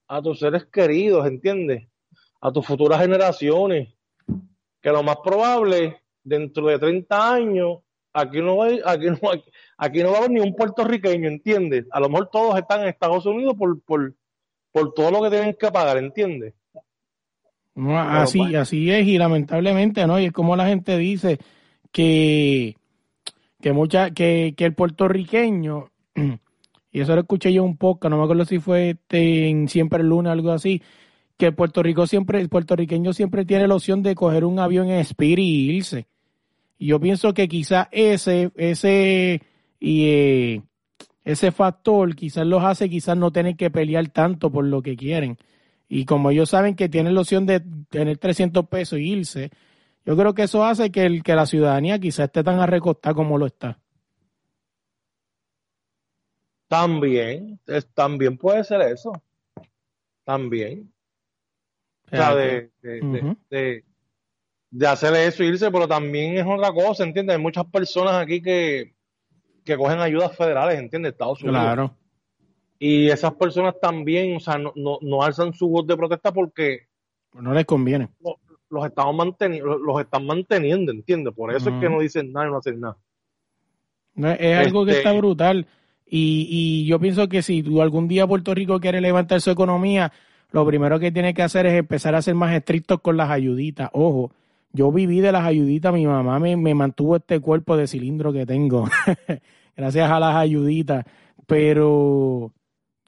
[0.08, 1.88] a tus seres queridos, ¿entiendes?
[2.40, 3.94] A tus futuras generaciones.
[4.82, 7.78] Que lo más probable, dentro de 30 años,
[8.12, 9.18] aquí no va, aquí no,
[9.76, 11.86] aquí no va a haber ni un puertorriqueño, ¿entiendes?
[11.92, 14.12] A lo mejor todos están en Estados Unidos por, por,
[14.72, 16.54] por todo lo que tienen que pagar, ¿entiendes?
[17.78, 20.18] No, así, así es, y lamentablemente, ¿no?
[20.18, 21.38] Y es como la gente dice
[21.92, 22.74] que,
[23.60, 25.88] que mucha, que, que el puertorriqueño,
[26.92, 30.00] y eso lo escuché yo un poco, no me acuerdo si fue este, en siempre
[30.00, 30.82] el lunes o algo así,
[31.36, 34.88] que el Puerto Rico siempre, el puertorriqueño siempre tiene la opción de coger un avión
[34.90, 36.08] en Spirit y irse.
[36.78, 39.40] Y yo pienso que quizás ese, ese,
[39.78, 40.62] y eh,
[41.24, 45.38] ese factor quizás los hace quizás no tener que pelear tanto por lo que quieren.
[45.88, 49.50] Y como ellos saben que tienen la opción de tener 300 pesos y irse,
[50.04, 53.38] yo creo que eso hace que, el, que la ciudadanía quizás esté tan arrecostada como
[53.38, 53.78] lo está.
[56.68, 59.12] También, es- también puede ser eso.
[60.24, 60.92] También.
[62.12, 63.36] O sea, de, de, de- Ujú.
[63.50, 63.84] de-
[64.70, 67.36] de hacer eso e irse, pero también es otra cosa, ¿entiendes?
[67.36, 68.94] Hay muchas personas aquí que,
[69.64, 71.12] que cogen ayudas federales, ¿entiendes?
[71.12, 71.62] Estados Unidos.
[71.62, 71.96] Claro.
[72.78, 76.86] Y esas personas también, o sea, no, no, no alzan su voz de protesta porque
[77.34, 78.08] No les conviene.
[78.22, 78.38] lo-
[78.70, 81.32] los estamos manteniendo, los están manteniendo, ¿entiendes?
[81.34, 82.96] Por eso es que no dicen nada y no hacen nada.
[84.14, 85.66] No, Es algo que Este- está brutal.
[86.10, 90.12] Y, y yo pienso que si tú algún día Puerto Rico quiere levantar su economía,
[90.52, 93.90] lo primero que tiene que hacer es empezar a ser más estrictos con las ayuditas.
[93.92, 94.32] Ojo,
[94.72, 98.44] yo viví de las ayuditas, mi mamá me, me mantuvo este cuerpo de cilindro que
[98.46, 98.84] tengo,
[99.76, 101.04] gracias a las ayuditas.
[101.46, 102.52] Pero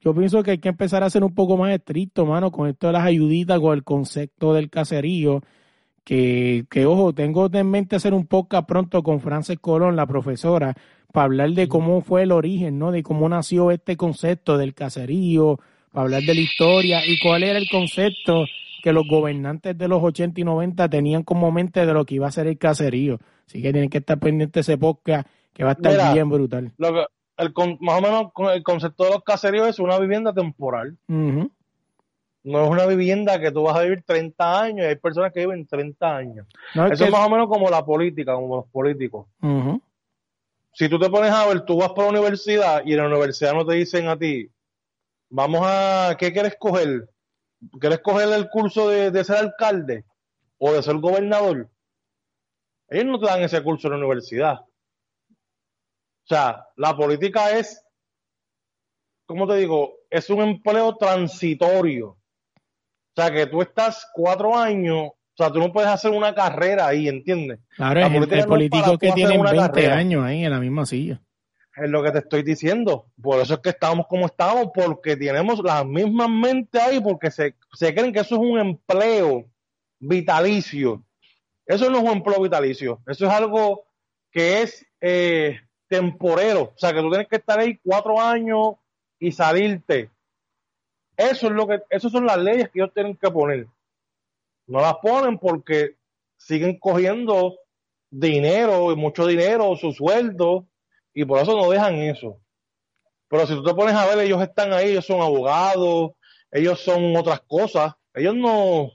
[0.00, 2.86] yo pienso que hay que empezar a ser un poco más estricto, mano, con esto
[2.86, 5.42] de las ayuditas, con el concepto del caserío.
[6.04, 10.74] Que, que, ojo, tengo en mente hacer un podcast pronto con Frances Colón, la profesora,
[11.12, 12.90] para hablar de cómo fue el origen, ¿no?
[12.90, 15.60] De cómo nació este concepto del caserío,
[15.92, 18.46] para hablar de la historia y cuál era el concepto
[18.82, 22.26] que los gobernantes de los 80 y 90 tenían como mente de lo que iba
[22.26, 23.18] a ser el caserío.
[23.46, 26.14] Así que tienen que estar pendientes de ese podcast que va a estar Mira.
[26.14, 26.72] bien brutal.
[26.78, 27.04] Lo que,
[27.40, 30.96] el, con- más o menos el concepto de los caseríos es una vivienda temporal.
[32.42, 35.40] No es una vivienda que tú vas a vivir 30 años y hay personas que
[35.40, 36.46] viven 30 años.
[36.74, 39.26] No, es Eso es más o menos como la política, como los políticos.
[40.72, 43.52] Si tú te pones a ver, tú vas por la universidad y en la universidad
[43.52, 44.48] no te dicen a ti,
[45.28, 47.08] vamos a, ¿qué quieres coger?
[47.78, 50.04] ¿Quieres coger el curso de, de ser alcalde
[50.58, 51.68] o de ser gobernador?
[52.88, 54.60] Ellos no te dan ese curso en la universidad.
[56.30, 57.84] O sea, la política es,
[59.26, 59.94] ¿cómo te digo?
[60.08, 62.10] Es un empleo transitorio.
[62.10, 62.18] O
[63.16, 67.08] sea, que tú estás cuatro años, o sea, tú no puedes hacer una carrera ahí,
[67.08, 67.58] ¿entiendes?
[67.74, 69.96] Claro, La es el, político que tiene una 20 carrera.
[69.96, 71.20] años ahí en la misma silla.
[71.74, 73.06] Es lo que te estoy diciendo.
[73.20, 77.56] Por eso es que estamos como estamos, porque tenemos las mismas mentes ahí, porque se,
[77.72, 79.50] se creen que eso es un empleo
[79.98, 81.02] vitalicio.
[81.66, 83.02] Eso no es un empleo vitalicio.
[83.08, 83.88] Eso es algo
[84.30, 85.58] que es eh,
[85.90, 86.62] temporero.
[86.62, 88.76] O sea, que tú tienes que estar ahí cuatro años
[89.18, 90.08] y salirte.
[91.16, 93.66] Eso es lo que, esas son las leyes que ellos tienen que poner.
[94.66, 95.96] No las ponen porque
[96.36, 97.58] siguen cogiendo
[98.08, 100.66] dinero, mucho dinero, su sueldo,
[101.12, 102.40] y por eso no dejan eso.
[103.28, 106.12] Pero si tú te pones a ver, ellos están ahí, ellos son abogados,
[106.52, 108.92] ellos son otras cosas, ellos no,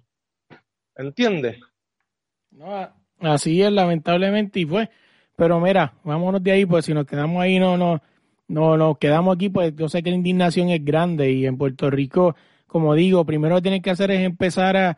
[0.95, 1.59] ¿entiendes?
[2.51, 2.89] No,
[3.19, 4.89] así es, lamentablemente, y pues,
[5.35, 8.01] pero mira, vámonos de ahí, pues si nos quedamos ahí, no, no,
[8.47, 11.89] no, nos quedamos aquí, pues yo sé que la indignación es grande y en Puerto
[11.89, 12.35] Rico,
[12.67, 14.97] como digo, primero lo que tienen que hacer es empezar a,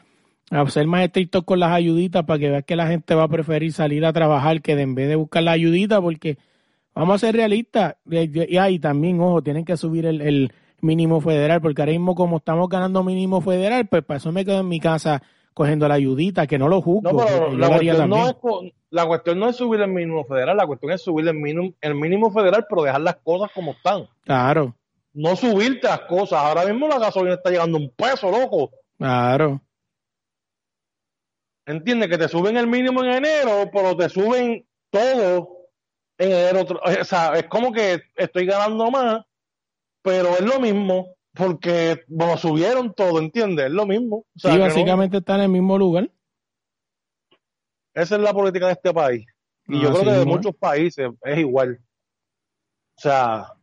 [0.52, 3.28] a ser más estrictos con las ayuditas para que veas que la gente va a
[3.28, 6.38] preferir salir a trabajar que de en vez de buscar la ayudita, porque
[6.94, 11.62] vamos a ser realistas, y, ahí también, ojo, tienen que subir el, el mínimo federal,
[11.62, 14.80] porque ahora mismo como estamos ganando mínimo federal, pues para eso me quedo en mi
[14.80, 15.22] casa
[15.58, 17.12] cogiendo la ayudita, que no lo juzgo.
[17.12, 20.56] No, pero la cuestión no, es, co- la cuestión no es subir el mínimo federal,
[20.56, 24.08] la cuestión es subir el mínimo, el mínimo federal, pero dejar las cosas como están.
[24.24, 24.76] Claro,
[25.14, 26.40] No subirte las cosas.
[26.44, 28.70] Ahora mismo la gasolina está llegando a un peso, loco.
[29.00, 29.60] claro.
[31.66, 32.10] ¿Entiendes?
[32.10, 35.50] Que te suben el mínimo en enero, pero te suben todo
[36.18, 36.66] en enero.
[36.84, 39.26] O sea, es como que estoy ganando más,
[40.02, 43.66] pero es lo mismo, porque bueno, subieron todo, ¿entiendes?
[43.68, 44.18] Es lo mismo.
[44.36, 46.10] O sea, sí, que no- básicamente está en el mismo lugar.
[47.94, 49.26] esa es la política de este país.
[49.68, 51.80] Y yo Así creo que de muchos países es igual.
[52.98, 53.54] O sea,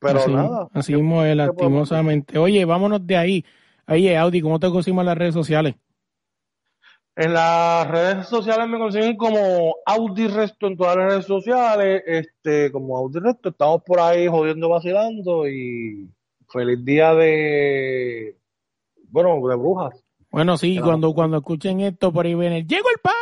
[0.00, 0.68] pero así, nada.
[0.72, 2.38] Así mismo es, lastimosamente.
[2.38, 3.44] Oye, vámonos de ahí.
[3.86, 5.74] Oye, Audi, ¿cómo te conseguimos en las redes sociales?
[7.16, 12.72] En las redes sociales me consiguen como Audi Resto en todas las redes sociales, este,
[12.72, 16.10] como Audi Resto, estamos por ahí jodiendo, vacilando y
[16.54, 18.36] feliz día de,
[19.10, 20.02] bueno, de brujas.
[20.30, 20.86] Bueno, sí, Claro.
[20.86, 23.14] cuando, cuando escuchen esto, por ahí viene, ¡llegó el pavo!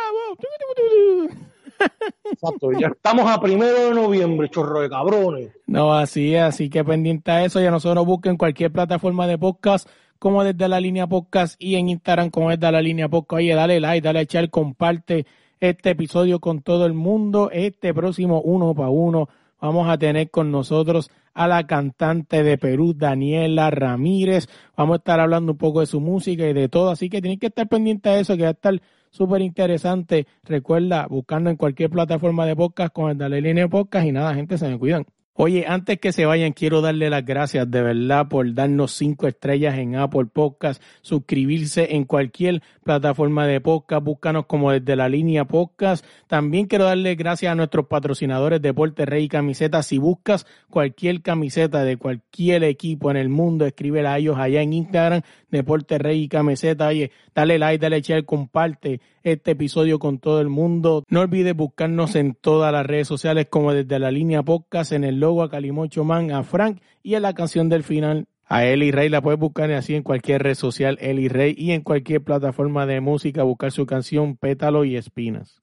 [2.31, 5.51] Exacto, ya estamos a primero de noviembre, chorro de cabrones.
[5.67, 9.87] No, así es, así que pendiente a eso, ya nosotros busquen cualquier plataforma de podcast
[10.19, 13.39] como desde la línea podcast y en Instagram como desde la línea podcast.
[13.39, 15.25] Oye, dale like, dale a echar, comparte
[15.59, 17.49] este episodio con todo el mundo.
[17.51, 19.27] Este próximo uno para uno
[19.63, 24.47] vamos a tener con nosotros a la cantante de Perú, Daniela Ramírez.
[24.75, 27.39] Vamos a estar hablando un poco de su música y de todo, así que tienen
[27.39, 30.27] que estar pendientes de eso, que va a estar súper interesante.
[30.43, 34.57] Recuerda, buscando en cualquier plataforma de podcast con el Dale Línea Podcast y nada, gente,
[34.57, 35.05] se me cuidan.
[35.35, 39.79] Oye, antes que se vayan, quiero darle las gracias de verdad por darnos cinco estrellas
[39.79, 46.05] en Apple Podcast, suscribirse en cualquier plataforma de podcast, búscanos como desde la línea podcast.
[46.27, 49.87] También quiero darle gracias a nuestros patrocinadores Deporte Rey y Camisetas.
[49.87, 54.73] Si buscas cualquier camiseta de cualquier equipo en el mundo, escríbela a ellos allá en
[54.73, 56.89] Instagram, Deporte Rey y Camiseta.
[56.89, 61.03] Oye, dale like, dale share, comparte este episodio con todo el mundo.
[61.07, 65.22] No olvides buscarnos en todas las redes sociales como desde la línea podcast, en el
[65.23, 68.27] logo a Calimocho Man, a Frank y en la canción del final.
[68.45, 71.81] A Eli Rey la puedes buscar así en cualquier red social, Eli Rey, y en
[71.81, 75.62] cualquier plataforma de música, buscar su canción Pétalo y Espinas.